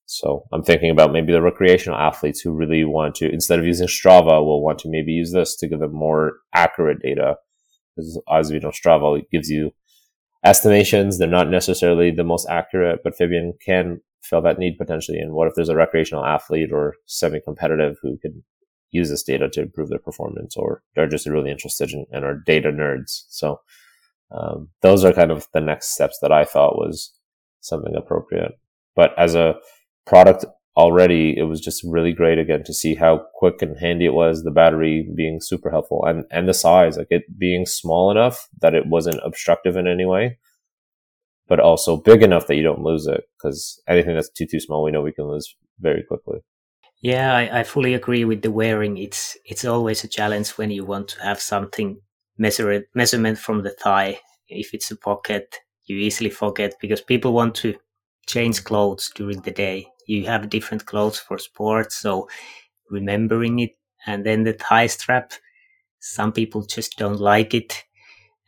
So 0.06 0.44
I'm 0.52 0.62
thinking 0.64 0.90
about 0.90 1.12
maybe 1.12 1.32
the 1.32 1.40
recreational 1.40 1.98
athletes 1.98 2.40
who 2.40 2.52
really 2.52 2.84
want 2.84 3.14
to, 3.16 3.32
instead 3.32 3.58
of 3.58 3.66
using 3.66 3.86
Strava, 3.86 4.44
will 4.44 4.62
want 4.62 4.80
to 4.80 4.90
maybe 4.90 5.12
use 5.12 5.32
this 5.32 5.56
to 5.56 5.68
give 5.68 5.78
them 5.78 5.94
more 5.94 6.38
accurate 6.52 7.00
data. 7.02 7.36
Because 7.96 8.20
as 8.30 8.50
we 8.50 8.58
know, 8.58 8.70
Strava 8.70 9.22
gives 9.30 9.48
you 9.48 9.70
estimations. 10.44 11.18
They're 11.18 11.28
not 11.28 11.48
necessarily 11.48 12.10
the 12.10 12.24
most 12.24 12.48
accurate, 12.50 13.00
but 13.04 13.16
Fibion 13.16 13.52
can 13.64 14.00
fill 14.22 14.42
that 14.42 14.58
need 14.58 14.76
potentially. 14.76 15.18
And 15.18 15.32
what 15.32 15.48
if 15.48 15.54
there's 15.54 15.68
a 15.68 15.76
recreational 15.76 16.24
athlete 16.24 16.72
or 16.72 16.94
semi-competitive 17.06 17.96
who 18.02 18.18
can 18.18 18.42
use 18.92 19.10
this 19.10 19.22
data 19.22 19.48
to 19.48 19.62
improve 19.62 19.88
their 19.88 19.98
performance 19.98 20.56
or 20.56 20.82
they're 20.94 21.08
just 21.08 21.26
really 21.26 21.50
interested 21.50 21.90
in 21.90 22.06
and 22.12 22.24
are 22.24 22.42
data 22.46 22.70
nerds. 22.70 23.24
So, 23.28 23.60
um, 24.30 24.68
those 24.80 25.04
are 25.04 25.12
kind 25.12 25.30
of 25.30 25.48
the 25.52 25.60
next 25.60 25.94
steps 25.94 26.18
that 26.22 26.32
I 26.32 26.44
thought 26.44 26.76
was 26.78 27.12
something 27.60 27.94
appropriate. 27.96 28.52
But 28.94 29.18
as 29.18 29.34
a 29.34 29.56
product 30.06 30.44
already, 30.76 31.36
it 31.36 31.44
was 31.44 31.60
just 31.60 31.82
really 31.84 32.12
great 32.12 32.38
again 32.38 32.62
to 32.64 32.74
see 32.74 32.94
how 32.94 33.26
quick 33.34 33.60
and 33.60 33.78
handy 33.78 34.06
it 34.06 34.14
was. 34.14 34.42
The 34.42 34.50
battery 34.50 35.08
being 35.14 35.40
super 35.40 35.70
helpful 35.70 36.04
and, 36.04 36.24
and 36.30 36.48
the 36.48 36.54
size, 36.54 36.96
like 36.96 37.08
it 37.10 37.38
being 37.38 37.66
small 37.66 38.10
enough 38.10 38.48
that 38.60 38.74
it 38.74 38.86
wasn't 38.86 39.20
obstructive 39.24 39.76
in 39.76 39.86
any 39.86 40.06
way, 40.06 40.38
but 41.46 41.60
also 41.60 41.96
big 41.96 42.22
enough 42.22 42.46
that 42.46 42.56
you 42.56 42.62
don't 42.62 42.82
lose 42.82 43.06
it. 43.06 43.24
Cause 43.40 43.80
anything 43.86 44.14
that's 44.14 44.30
too, 44.30 44.46
too 44.46 44.60
small, 44.60 44.82
we 44.82 44.90
know 44.90 45.02
we 45.02 45.12
can 45.12 45.28
lose 45.28 45.54
very 45.78 46.02
quickly. 46.02 46.40
Yeah, 47.02 47.34
I, 47.34 47.60
I 47.60 47.62
fully 47.64 47.92
agree 47.94 48.24
with 48.24 48.42
the 48.42 48.50
wearing. 48.50 48.96
It's, 48.96 49.36
it's 49.44 49.64
always 49.64 50.04
a 50.04 50.08
challenge 50.08 50.50
when 50.50 50.70
you 50.70 50.84
want 50.84 51.08
to 51.08 51.22
have 51.22 51.40
something 51.40 52.00
measure, 52.38 52.84
measurement 52.94 53.38
from 53.38 53.62
the 53.62 53.70
thigh. 53.70 54.20
If 54.48 54.72
it's 54.72 54.90
a 54.90 54.96
pocket, 54.96 55.56
you 55.86 55.96
easily 55.98 56.30
forget 56.30 56.74
because 56.80 57.00
people 57.00 57.32
want 57.32 57.54
to 57.56 57.74
change 58.26 58.62
clothes 58.64 59.10
during 59.14 59.40
the 59.40 59.50
day. 59.50 59.88
You 60.06 60.26
have 60.26 60.48
different 60.50 60.86
clothes 60.86 61.18
for 61.18 61.38
sports, 61.38 61.96
so 61.96 62.28
remembering 62.90 63.60
it. 63.60 63.72
And 64.06 64.26
then 64.26 64.44
the 64.44 64.54
thigh 64.54 64.88
strap, 64.88 65.32
some 66.00 66.32
people 66.32 66.62
just 66.62 66.98
don't 66.98 67.20
like 67.20 67.54
it. 67.54 67.84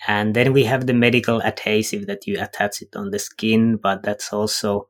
And 0.06 0.34
then 0.36 0.52
we 0.52 0.64
have 0.64 0.86
the 0.86 0.94
medical 0.94 1.40
adhesive 1.42 2.06
that 2.06 2.26
you 2.26 2.40
attach 2.40 2.82
it 2.82 2.94
on 2.96 3.10
the 3.10 3.18
skin, 3.18 3.76
but 3.76 4.02
that's 4.02 4.32
also 4.32 4.88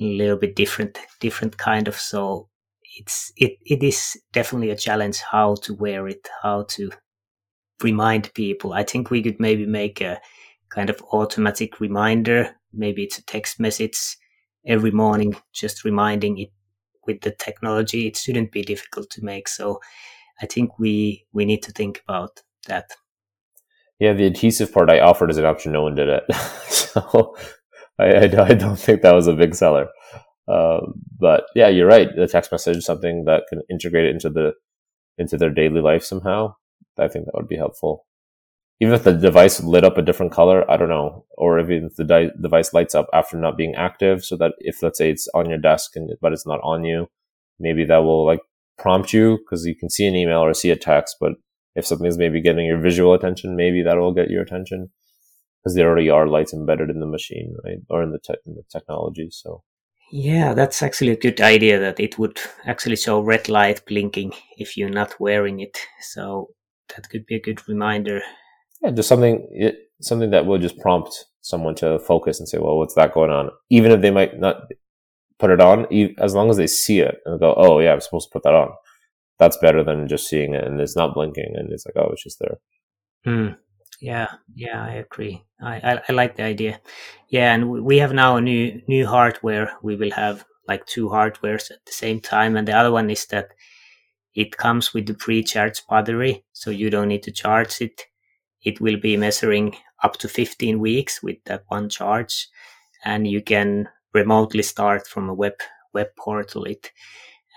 a 0.00 0.04
little 0.04 0.36
bit 0.38 0.56
different, 0.56 0.98
different 1.20 1.58
kind 1.58 1.88
of. 1.88 1.96
So 1.96 2.48
it's, 2.98 3.32
it, 3.36 3.52
it 3.64 3.82
is 3.82 4.20
definitely 4.32 4.70
a 4.70 4.76
challenge 4.76 5.20
how 5.20 5.54
to 5.62 5.74
wear 5.74 6.08
it, 6.08 6.28
how 6.42 6.64
to 6.70 6.90
remind 7.82 8.34
people. 8.34 8.72
I 8.72 8.82
think 8.82 9.10
we 9.10 9.22
could 9.22 9.38
maybe 9.38 9.66
make 9.66 10.00
a 10.00 10.20
kind 10.70 10.90
of 10.90 11.00
automatic 11.12 11.80
reminder. 11.80 12.54
Maybe 12.72 13.04
it's 13.04 13.18
a 13.18 13.24
text 13.24 13.60
message 13.60 14.16
every 14.66 14.90
morning, 14.90 15.36
just 15.52 15.84
reminding 15.84 16.38
it 16.38 16.50
with 17.06 17.20
the 17.20 17.30
technology. 17.30 18.06
It 18.06 18.16
shouldn't 18.16 18.52
be 18.52 18.62
difficult 18.62 19.10
to 19.10 19.24
make. 19.24 19.48
So 19.48 19.80
I 20.42 20.46
think 20.46 20.78
we, 20.78 21.24
we 21.32 21.44
need 21.44 21.62
to 21.62 21.72
think 21.72 22.02
about 22.06 22.42
that. 22.66 22.90
Yeah, 23.98 24.12
the 24.12 24.26
adhesive 24.26 24.72
part 24.72 24.90
I 24.90 25.00
offered 25.00 25.30
as 25.30 25.38
an 25.38 25.44
option. 25.44 25.72
No 25.72 25.82
one 25.82 25.94
did 25.94 26.08
it. 26.08 26.22
so 26.68 27.36
I, 27.98 28.04
I, 28.04 28.22
I, 28.22 28.54
don't 28.54 28.78
think 28.78 29.02
that 29.02 29.14
was 29.14 29.26
a 29.26 29.32
big 29.32 29.54
seller. 29.54 29.88
Uh, 30.48 30.80
but 31.18 31.44
yeah, 31.54 31.68
you're 31.68 31.86
right. 31.86 32.08
The 32.14 32.26
text 32.26 32.50
message 32.52 32.78
is 32.78 32.86
something 32.86 33.24
that 33.26 33.44
can 33.48 33.62
integrate 33.70 34.06
it 34.06 34.10
into 34.14 34.30
the 34.30 34.54
into 35.18 35.36
their 35.36 35.50
daily 35.50 35.80
life 35.80 36.04
somehow. 36.04 36.54
I 36.98 37.08
think 37.08 37.26
that 37.26 37.34
would 37.34 37.48
be 37.48 37.56
helpful 37.56 38.06
even 38.80 38.94
if 38.94 39.02
the 39.02 39.12
device 39.12 39.62
lit 39.62 39.84
up 39.84 39.98
a 39.98 40.02
different 40.02 40.32
color, 40.32 40.68
I 40.70 40.76
don't 40.76 40.88
know, 40.88 41.24
or 41.36 41.58
even 41.58 41.86
if 41.86 41.96
the 41.96 42.04
di- 42.04 42.30
device 42.40 42.72
lights 42.72 42.94
up 42.94 43.08
after 43.12 43.36
not 43.36 43.56
being 43.56 43.74
active, 43.74 44.24
so 44.24 44.36
that 44.36 44.52
if 44.58 44.82
let's 44.82 44.98
say 44.98 45.10
it's 45.10 45.28
on 45.34 45.48
your 45.48 45.58
desk 45.58 45.96
and 45.96 46.10
but 46.20 46.32
it's 46.32 46.46
not 46.46 46.60
on 46.62 46.84
you, 46.84 47.08
maybe 47.58 47.84
that 47.86 47.98
will 47.98 48.24
like 48.24 48.40
prompt 48.78 49.12
you 49.12 49.38
because 49.38 49.66
you 49.66 49.74
can 49.74 49.90
see 49.90 50.06
an 50.06 50.14
email 50.14 50.38
or 50.38 50.54
see 50.54 50.70
a 50.70 50.76
text, 50.76 51.16
but 51.20 51.32
if 51.74 51.86
something's 51.86 52.18
maybe 52.18 52.40
getting 52.40 52.66
your 52.66 52.80
visual 52.80 53.14
attention, 53.14 53.56
maybe 53.56 53.82
that 53.82 53.96
will 53.96 54.14
get 54.14 54.30
your 54.30 54.42
attention 54.42 54.90
because 55.62 55.74
there 55.74 55.88
already 55.88 56.08
are 56.08 56.28
lights 56.28 56.54
embedded 56.54 56.88
in 56.88 57.00
the 57.00 57.06
machine, 57.06 57.56
right, 57.64 57.78
or 57.90 58.02
in 58.02 58.12
the, 58.12 58.20
te- 58.20 58.38
in 58.46 58.54
the 58.54 58.62
technology. 58.70 59.28
So. 59.30 59.62
Yeah, 60.10 60.54
that's 60.54 60.82
actually 60.82 61.12
a 61.12 61.16
good 61.16 61.40
idea 61.40 61.78
that 61.78 62.00
it 62.00 62.18
would 62.18 62.38
actually 62.64 62.96
show 62.96 63.20
red 63.20 63.48
light 63.48 63.84
blinking 63.86 64.32
if 64.56 64.76
you're 64.76 64.88
not 64.88 65.20
wearing 65.20 65.60
it. 65.60 65.78
So 66.00 66.50
that 66.94 67.10
could 67.10 67.26
be 67.26 67.36
a 67.36 67.40
good 67.40 67.66
reminder 67.68 68.22
yeah, 68.82 68.90
just 68.90 69.08
something 69.08 69.46
it, 69.52 69.90
something 70.00 70.30
that 70.30 70.46
will 70.46 70.58
just 70.58 70.78
prompt 70.78 71.26
someone 71.40 71.74
to 71.76 71.98
focus 72.00 72.38
and 72.38 72.48
say, 72.48 72.58
well, 72.58 72.78
what's 72.78 72.94
that 72.94 73.14
going 73.14 73.30
on? 73.30 73.50
Even 73.70 73.92
if 73.92 74.00
they 74.00 74.10
might 74.10 74.38
not 74.38 74.62
put 75.38 75.50
it 75.50 75.60
on, 75.60 75.86
as 76.18 76.34
long 76.34 76.50
as 76.50 76.56
they 76.56 76.66
see 76.66 77.00
it 77.00 77.18
and 77.24 77.40
go, 77.40 77.54
oh 77.56 77.80
yeah, 77.80 77.92
I'm 77.92 78.00
supposed 78.00 78.28
to 78.28 78.32
put 78.32 78.42
that 78.44 78.54
on. 78.54 78.70
That's 79.38 79.56
better 79.58 79.84
than 79.84 80.08
just 80.08 80.28
seeing 80.28 80.54
it 80.54 80.64
and 80.64 80.80
it's 80.80 80.96
not 80.96 81.14
blinking 81.14 81.54
and 81.56 81.72
it's 81.72 81.86
like, 81.86 81.94
oh, 81.96 82.10
it's 82.12 82.24
just 82.24 82.38
there. 82.40 82.58
Mm. 83.26 83.56
Yeah, 84.00 84.28
yeah, 84.54 84.82
I 84.84 84.92
agree. 84.94 85.44
I, 85.60 85.76
I, 85.94 86.02
I 86.08 86.12
like 86.12 86.36
the 86.36 86.44
idea. 86.44 86.80
Yeah, 87.28 87.52
and 87.52 87.68
we 87.84 87.98
have 87.98 88.12
now 88.12 88.36
a 88.36 88.40
new 88.40 88.80
new 88.86 89.06
hardware. 89.06 89.72
We 89.82 89.96
will 89.96 90.12
have 90.12 90.44
like 90.68 90.86
two 90.86 91.08
hardwares 91.08 91.70
at 91.70 91.84
the 91.84 91.92
same 91.92 92.20
time, 92.20 92.56
and 92.56 92.66
the 92.68 92.72
other 92.76 92.92
one 92.92 93.10
is 93.10 93.26
that 93.26 93.48
it 94.34 94.56
comes 94.56 94.94
with 94.94 95.06
the 95.06 95.14
pre-charged 95.14 95.82
battery, 95.90 96.44
so 96.52 96.70
you 96.70 96.90
don't 96.90 97.08
need 97.08 97.24
to 97.24 97.32
charge 97.32 97.80
it. 97.82 98.06
It 98.64 98.80
will 98.80 98.98
be 98.98 99.16
measuring 99.16 99.76
up 100.04 100.18
to 100.18 100.28
15 100.28 100.80
weeks 100.80 101.22
with 101.22 101.38
that 101.46 101.64
one 101.68 101.88
charge, 101.90 102.48
and 103.04 103.26
you 103.28 103.42
can 103.42 103.88
remotely 104.14 104.62
start 104.64 105.06
from 105.08 105.28
a 105.30 105.34
web 105.34 105.54
web 105.94 106.08
portal 106.18 106.64
it 106.64 106.92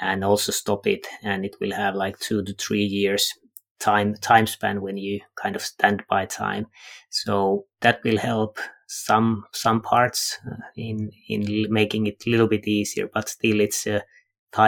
and 0.02 0.24
also 0.24 0.52
stop 0.52 0.88
it 0.88 1.08
and 1.24 1.46
it 1.46 1.56
will 1.62 1.72
have 1.74 1.96
like 1.96 2.18
two 2.20 2.44
to 2.44 2.54
three 2.54 2.84
years 2.84 3.34
time 3.82 4.16
time 4.16 4.48
span 4.48 4.82
when 4.82 4.98
you 4.98 5.20
kind 5.36 5.56
of 5.56 5.62
stand 5.62 6.04
by 6.10 6.26
time. 6.26 6.68
So 7.10 7.66
that 7.82 8.04
will 8.04 8.18
help 8.18 8.60
some 8.94 9.46
some 9.54 9.82
parts 9.82 10.38
uh, 10.46 10.56
in 10.76 11.12
in 11.30 11.66
making 11.70 12.08
it 12.08 12.22
a 12.28 12.30
little 12.30 12.48
bit 12.48 12.68
easier 12.68 13.10
but 13.14 13.30
still 13.30 13.62
it's 13.62 13.88
a 13.88 14.04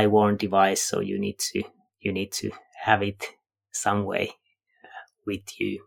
worn 0.08 0.38
device 0.38 0.82
so 0.82 1.02
you 1.02 1.20
need 1.20 1.38
to 1.38 1.62
you 2.00 2.10
need 2.10 2.32
to 2.32 2.50
have 2.86 3.04
it 3.04 3.26
some 3.74 4.06
way 4.06 4.30
uh, 4.30 5.04
with 5.28 5.60
you. 5.60 5.84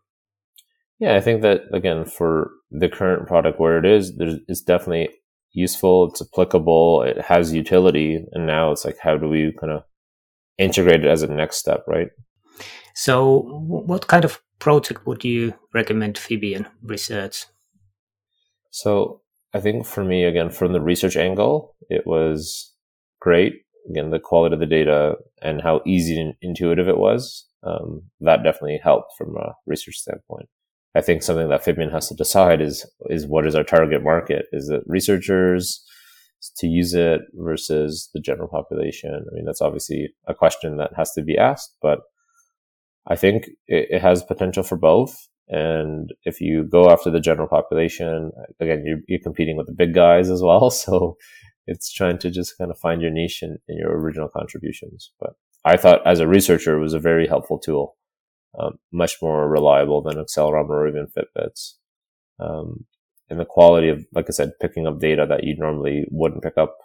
Yeah 0.98 1.16
i 1.16 1.20
think 1.20 1.40
that 1.40 1.62
again 1.72 2.04
for 2.04 2.50
the 2.70 2.90
current 2.90 3.26
product 3.26 3.58
where 3.58 3.78
it 3.78 3.86
is 3.86 4.16
there's 4.18 4.34
it's 4.48 4.60
definitely 4.60 5.08
useful 5.52 6.10
it's 6.10 6.20
applicable 6.20 7.04
it 7.04 7.18
has 7.22 7.54
utility 7.54 8.22
and 8.32 8.46
now 8.46 8.70
it's 8.70 8.84
like 8.84 8.98
how 9.00 9.16
do 9.16 9.28
we 9.28 9.54
kind 9.58 9.72
of 9.72 9.82
integrate 10.58 11.04
it 11.04 11.10
as 11.10 11.22
a 11.22 11.26
next 11.26 11.56
step 11.56 11.84
right 11.88 12.08
so, 12.94 13.40
what 13.66 14.06
kind 14.06 14.24
of 14.24 14.40
project 14.58 15.06
would 15.06 15.24
you 15.24 15.54
recommend 15.74 16.16
Fibion 16.16 16.66
research? 16.82 17.46
So, 18.70 19.20
I 19.54 19.60
think 19.60 19.86
for 19.86 20.04
me, 20.04 20.24
again, 20.24 20.50
from 20.50 20.72
the 20.72 20.80
research 20.80 21.16
angle, 21.16 21.76
it 21.88 22.06
was 22.06 22.72
great. 23.20 23.54
Again, 23.90 24.10
the 24.10 24.18
quality 24.18 24.54
of 24.54 24.60
the 24.60 24.66
data 24.66 25.16
and 25.42 25.62
how 25.62 25.80
easy 25.86 26.20
and 26.20 26.34
intuitive 26.42 26.88
it 26.88 26.98
was, 26.98 27.46
um, 27.62 28.02
that 28.20 28.42
definitely 28.42 28.80
helped 28.82 29.12
from 29.16 29.36
a 29.36 29.54
research 29.66 29.96
standpoint. 29.96 30.48
I 30.94 31.02
think 31.02 31.22
something 31.22 31.50
that 31.50 31.62
Fibion 31.62 31.92
has 31.92 32.08
to 32.08 32.14
decide 32.14 32.62
is 32.62 32.86
is 33.10 33.26
what 33.26 33.46
is 33.46 33.54
our 33.54 33.64
target 33.64 34.02
market? 34.02 34.46
Is 34.52 34.70
it 34.70 34.82
researchers 34.86 35.84
to 36.56 36.66
use 36.66 36.94
it 36.94 37.20
versus 37.34 38.08
the 38.14 38.20
general 38.20 38.48
population? 38.48 39.12
I 39.14 39.34
mean, 39.34 39.44
that's 39.44 39.60
obviously 39.60 40.08
a 40.26 40.34
question 40.34 40.78
that 40.78 40.92
has 40.96 41.12
to 41.12 41.22
be 41.22 41.36
asked, 41.36 41.74
but 41.82 42.00
I 43.06 43.16
think 43.16 43.46
it, 43.66 43.88
it, 43.90 44.02
has 44.02 44.22
potential 44.22 44.62
for 44.62 44.76
both. 44.76 45.28
And 45.48 46.12
if 46.24 46.40
you 46.40 46.64
go 46.64 46.90
after 46.90 47.10
the 47.10 47.20
general 47.20 47.46
population, 47.46 48.32
again, 48.60 48.82
you're, 48.84 48.98
you're, 49.06 49.20
competing 49.22 49.56
with 49.56 49.66
the 49.66 49.72
big 49.72 49.94
guys 49.94 50.30
as 50.30 50.42
well. 50.42 50.70
So 50.86 51.16
it's 51.66 51.92
trying 51.92 52.18
to 52.18 52.30
just 52.30 52.58
kind 52.58 52.70
of 52.70 52.78
find 52.78 53.02
your 53.02 53.10
niche 53.10 53.42
in, 53.42 53.58
in 53.68 53.78
your 53.78 53.96
original 53.96 54.28
contributions. 54.28 55.12
But 55.20 55.30
I 55.64 55.76
thought 55.76 56.06
as 56.06 56.20
a 56.20 56.28
researcher, 56.28 56.76
it 56.76 56.80
was 56.80 56.94
a 56.94 57.00
very 57.00 57.26
helpful 57.26 57.58
tool, 57.58 57.96
um, 58.58 58.78
much 58.92 59.16
more 59.20 59.48
reliable 59.48 60.02
than 60.02 60.16
accelerometer 60.16 60.70
or 60.70 60.88
even 60.88 61.06
Fitbits. 61.06 61.72
Um, 62.38 62.86
and 63.28 63.40
the 63.40 63.44
quality 63.44 63.88
of, 63.88 64.04
like 64.12 64.26
I 64.28 64.32
said, 64.32 64.52
picking 64.60 64.86
up 64.86 65.00
data 65.00 65.26
that 65.28 65.42
you 65.42 65.56
normally 65.56 66.06
wouldn't 66.10 66.42
pick 66.42 66.56
up 66.56 66.76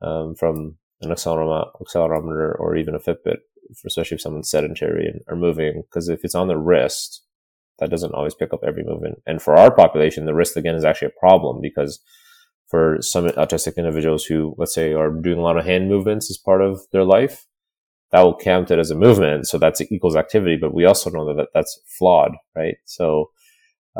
um, 0.00 0.34
from 0.34 0.76
an 1.02 1.10
accelerometer 1.10 2.58
or 2.58 2.76
even 2.76 2.94
a 2.94 2.98
Fitbit 2.98 3.38
especially 3.86 4.16
if 4.16 4.20
someone's 4.20 4.50
sedentary 4.50 5.06
and 5.06 5.20
are 5.28 5.36
moving, 5.36 5.82
because 5.82 6.08
if 6.08 6.24
it's 6.24 6.34
on 6.34 6.48
the 6.48 6.58
wrist, 6.58 7.22
that 7.78 7.90
doesn't 7.90 8.14
always 8.14 8.34
pick 8.34 8.52
up 8.52 8.60
every 8.66 8.84
movement. 8.84 9.22
And 9.26 9.40
for 9.40 9.56
our 9.56 9.74
population, 9.74 10.26
the 10.26 10.34
wrist 10.34 10.56
again 10.56 10.74
is 10.74 10.84
actually 10.84 11.08
a 11.08 11.20
problem 11.20 11.60
because 11.60 12.00
for 12.68 12.98
some 13.00 13.26
autistic 13.30 13.76
individuals 13.76 14.24
who, 14.24 14.54
let's 14.58 14.74
say, 14.74 14.92
are 14.92 15.10
doing 15.10 15.38
a 15.38 15.42
lot 15.42 15.56
of 15.56 15.64
hand 15.64 15.88
movements 15.88 16.30
as 16.30 16.38
part 16.38 16.62
of 16.62 16.80
their 16.92 17.04
life, 17.04 17.46
that 18.12 18.22
will 18.22 18.36
count 18.36 18.70
it 18.70 18.78
as 18.78 18.90
a 18.90 18.96
movement. 18.96 19.48
So 19.48 19.58
that's 19.58 19.80
equals 19.80 20.16
activity. 20.16 20.56
But 20.60 20.74
we 20.74 20.84
also 20.84 21.10
know 21.10 21.34
that 21.34 21.48
that's 21.54 21.80
flawed, 21.98 22.32
right? 22.54 22.76
So 22.84 23.30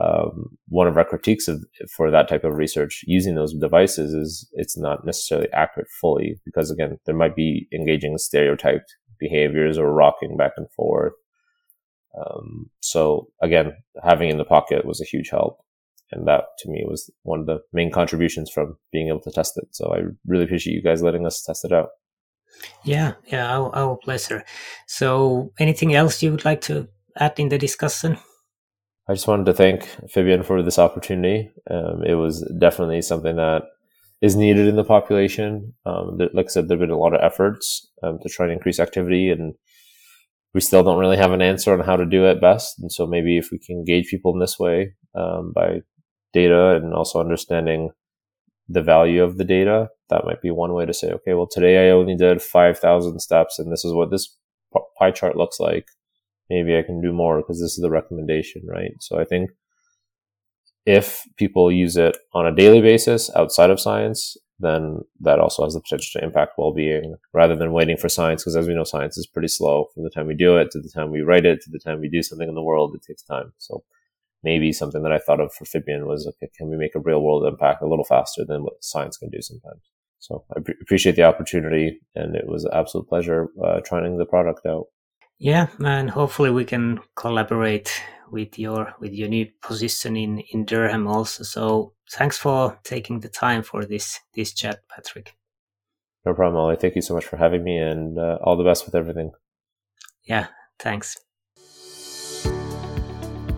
um, 0.00 0.56
one 0.68 0.86
of 0.86 0.96
our 0.96 1.04
critiques 1.04 1.48
of, 1.48 1.64
for 1.96 2.10
that 2.10 2.28
type 2.28 2.44
of 2.44 2.54
research 2.54 3.02
using 3.06 3.34
those 3.34 3.54
devices 3.54 4.12
is 4.14 4.48
it's 4.52 4.78
not 4.78 5.04
necessarily 5.04 5.48
accurate 5.52 5.88
fully 6.00 6.40
because 6.44 6.70
again, 6.70 6.98
there 7.06 7.14
might 7.14 7.34
be 7.34 7.66
engaging 7.72 8.16
stereotyped 8.18 8.96
behaviors 9.20 9.78
or 9.78 9.92
rocking 9.92 10.36
back 10.36 10.52
and 10.56 10.70
forth. 10.72 11.12
Um, 12.18 12.70
so 12.80 13.28
again, 13.40 13.74
having 14.02 14.30
in 14.30 14.38
the 14.38 14.44
pocket 14.44 14.84
was 14.84 15.00
a 15.00 15.04
huge 15.04 15.28
help. 15.30 15.60
And 16.12 16.26
that 16.26 16.44
to 16.58 16.68
me 16.68 16.84
was 16.88 17.08
one 17.22 17.38
of 17.40 17.46
the 17.46 17.60
main 17.72 17.92
contributions 17.92 18.50
from 18.50 18.76
being 18.90 19.08
able 19.08 19.20
to 19.20 19.30
test 19.30 19.56
it. 19.56 19.68
So 19.70 19.94
I 19.94 20.00
really 20.26 20.44
appreciate 20.44 20.74
you 20.74 20.82
guys 20.82 21.02
letting 21.02 21.24
us 21.24 21.42
test 21.42 21.64
it 21.64 21.72
out. 21.72 21.90
Yeah, 22.82 23.12
yeah, 23.26 23.46
our, 23.46 23.74
our 23.74 23.96
pleasure. 23.96 24.44
So 24.86 25.52
anything 25.60 25.94
else 25.94 26.20
you 26.20 26.32
would 26.32 26.44
like 26.44 26.62
to 26.62 26.88
add 27.16 27.38
in 27.38 27.48
the 27.48 27.58
discussion? 27.58 28.18
I 29.08 29.14
just 29.14 29.28
wanted 29.28 29.46
to 29.46 29.54
thank 29.54 29.82
Fibion 30.12 30.44
for 30.44 30.62
this 30.62 30.78
opportunity. 30.78 31.50
Um, 31.70 32.02
it 32.04 32.14
was 32.14 32.42
definitely 32.58 33.02
something 33.02 33.36
that 33.36 33.62
is 34.22 34.36
needed 34.36 34.68
in 34.68 34.76
the 34.76 34.84
population. 34.84 35.74
Um, 35.86 36.18
like 36.34 36.46
I 36.46 36.48
said, 36.48 36.68
there 36.68 36.76
have 36.76 36.86
been 36.86 36.94
a 36.94 36.98
lot 36.98 37.14
of 37.14 37.22
efforts 37.22 37.88
um, 38.02 38.18
to 38.22 38.28
try 38.28 38.46
and 38.46 38.52
increase 38.52 38.78
activity, 38.78 39.30
and 39.30 39.54
we 40.54 40.60
still 40.60 40.82
don't 40.82 40.98
really 40.98 41.16
have 41.16 41.32
an 41.32 41.42
answer 41.42 41.72
on 41.72 41.80
how 41.80 41.96
to 41.96 42.04
do 42.04 42.26
it 42.26 42.40
best. 42.40 42.78
And 42.78 42.92
so 42.92 43.06
maybe 43.06 43.38
if 43.38 43.50
we 43.50 43.58
can 43.58 43.76
engage 43.76 44.08
people 44.08 44.32
in 44.32 44.40
this 44.40 44.58
way 44.58 44.94
um, 45.14 45.52
by 45.54 45.80
data 46.32 46.76
and 46.76 46.92
also 46.92 47.20
understanding 47.20 47.90
the 48.68 48.82
value 48.82 49.22
of 49.22 49.38
the 49.38 49.44
data, 49.44 49.88
that 50.10 50.24
might 50.24 50.42
be 50.42 50.50
one 50.50 50.74
way 50.74 50.86
to 50.86 50.92
say, 50.92 51.10
okay, 51.10 51.34
well, 51.34 51.48
today 51.50 51.88
I 51.88 51.92
only 51.92 52.14
did 52.16 52.42
5,000 52.42 53.20
steps, 53.20 53.58
and 53.58 53.72
this 53.72 53.84
is 53.84 53.92
what 53.92 54.10
this 54.10 54.36
pie 54.98 55.10
chart 55.10 55.36
looks 55.36 55.58
like. 55.58 55.86
Maybe 56.48 56.76
I 56.76 56.82
can 56.82 57.00
do 57.00 57.12
more 57.12 57.38
because 57.38 57.60
this 57.60 57.72
is 57.72 57.80
the 57.80 57.90
recommendation, 57.90 58.62
right? 58.68 58.92
So 59.00 59.18
I 59.18 59.24
think 59.24 59.50
if 60.86 61.24
people 61.36 61.70
use 61.70 61.96
it 61.96 62.16
on 62.32 62.46
a 62.46 62.54
daily 62.54 62.80
basis 62.80 63.30
outside 63.36 63.70
of 63.70 63.80
science, 63.80 64.36
then 64.58 65.00
that 65.20 65.38
also 65.38 65.64
has 65.64 65.74
the 65.74 65.80
potential 65.80 66.20
to 66.20 66.24
impact 66.24 66.52
well-being 66.58 67.16
rather 67.32 67.56
than 67.56 67.72
waiting 67.72 67.96
for 67.96 68.08
science. 68.08 68.42
Because 68.42 68.56
as 68.56 68.66
we 68.66 68.74
know, 68.74 68.84
science 68.84 69.16
is 69.16 69.26
pretty 69.26 69.48
slow 69.48 69.88
from 69.94 70.04
the 70.04 70.10
time 70.10 70.26
we 70.26 70.34
do 70.34 70.56
it 70.56 70.70
to 70.72 70.80
the 70.80 70.90
time 70.90 71.10
we 71.10 71.22
write 71.22 71.46
it 71.46 71.60
to 71.62 71.70
the 71.70 71.78
time 71.78 72.00
we 72.00 72.08
do 72.08 72.22
something 72.22 72.48
in 72.48 72.54
the 72.54 72.62
world. 72.62 72.94
It 72.94 73.02
takes 73.02 73.22
time. 73.22 73.52
So 73.58 73.82
maybe 74.42 74.72
something 74.72 75.02
that 75.02 75.12
I 75.12 75.18
thought 75.18 75.40
of 75.40 75.52
for 75.52 75.64
Fibion 75.64 76.06
was, 76.06 76.26
okay, 76.26 76.50
can 76.56 76.68
we 76.68 76.76
make 76.76 76.94
a 76.94 77.00
real 77.00 77.22
world 77.22 77.46
impact 77.46 77.82
a 77.82 77.86
little 77.86 78.04
faster 78.04 78.44
than 78.44 78.62
what 78.62 78.82
science 78.84 79.16
can 79.16 79.30
do 79.30 79.40
sometimes? 79.40 79.82
So 80.18 80.44
I 80.54 80.60
pre- 80.60 80.74
appreciate 80.82 81.16
the 81.16 81.24
opportunity 81.24 82.00
and 82.14 82.36
it 82.36 82.46
was 82.46 82.64
an 82.64 82.72
absolute 82.74 83.08
pleasure 83.08 83.48
uh, 83.62 83.80
trying 83.80 84.18
the 84.18 84.26
product 84.26 84.66
out. 84.66 84.86
Yeah, 85.40 85.68
and 85.82 86.10
hopefully 86.10 86.50
we 86.50 86.66
can 86.66 87.00
collaborate 87.16 87.90
with 88.30 88.58
your 88.58 88.94
with 89.00 89.14
your 89.14 89.28
new 89.28 89.46
position 89.62 90.14
in 90.14 90.40
in 90.52 90.66
Durham 90.66 91.08
also. 91.08 91.44
So 91.44 91.94
thanks 92.12 92.36
for 92.36 92.78
taking 92.84 93.20
the 93.20 93.30
time 93.30 93.62
for 93.62 93.86
this 93.86 94.20
this 94.34 94.52
chat, 94.52 94.80
Patrick. 94.94 95.34
No 96.26 96.34
problem, 96.34 96.62
Olli. 96.62 96.76
Thank 96.76 96.94
you 96.94 97.00
so 97.00 97.14
much 97.14 97.24
for 97.24 97.38
having 97.38 97.64
me, 97.64 97.78
and 97.78 98.18
uh, 98.18 98.36
all 98.42 98.58
the 98.58 98.64
best 98.64 98.84
with 98.84 98.94
everything. 98.94 99.32
Yeah, 100.24 100.48
thanks. 100.78 101.16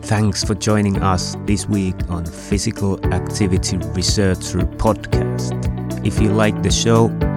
Thanks 0.02 0.44
for 0.44 0.54
joining 0.54 1.02
us 1.02 1.36
this 1.46 1.66
week 1.68 1.96
on 2.08 2.24
Physical 2.24 3.04
Activity 3.12 3.78
Researcher 3.78 4.60
Podcast. 4.78 5.58
If 6.06 6.20
you 6.20 6.28
like 6.28 6.62
the 6.62 6.70
show, 6.70 7.08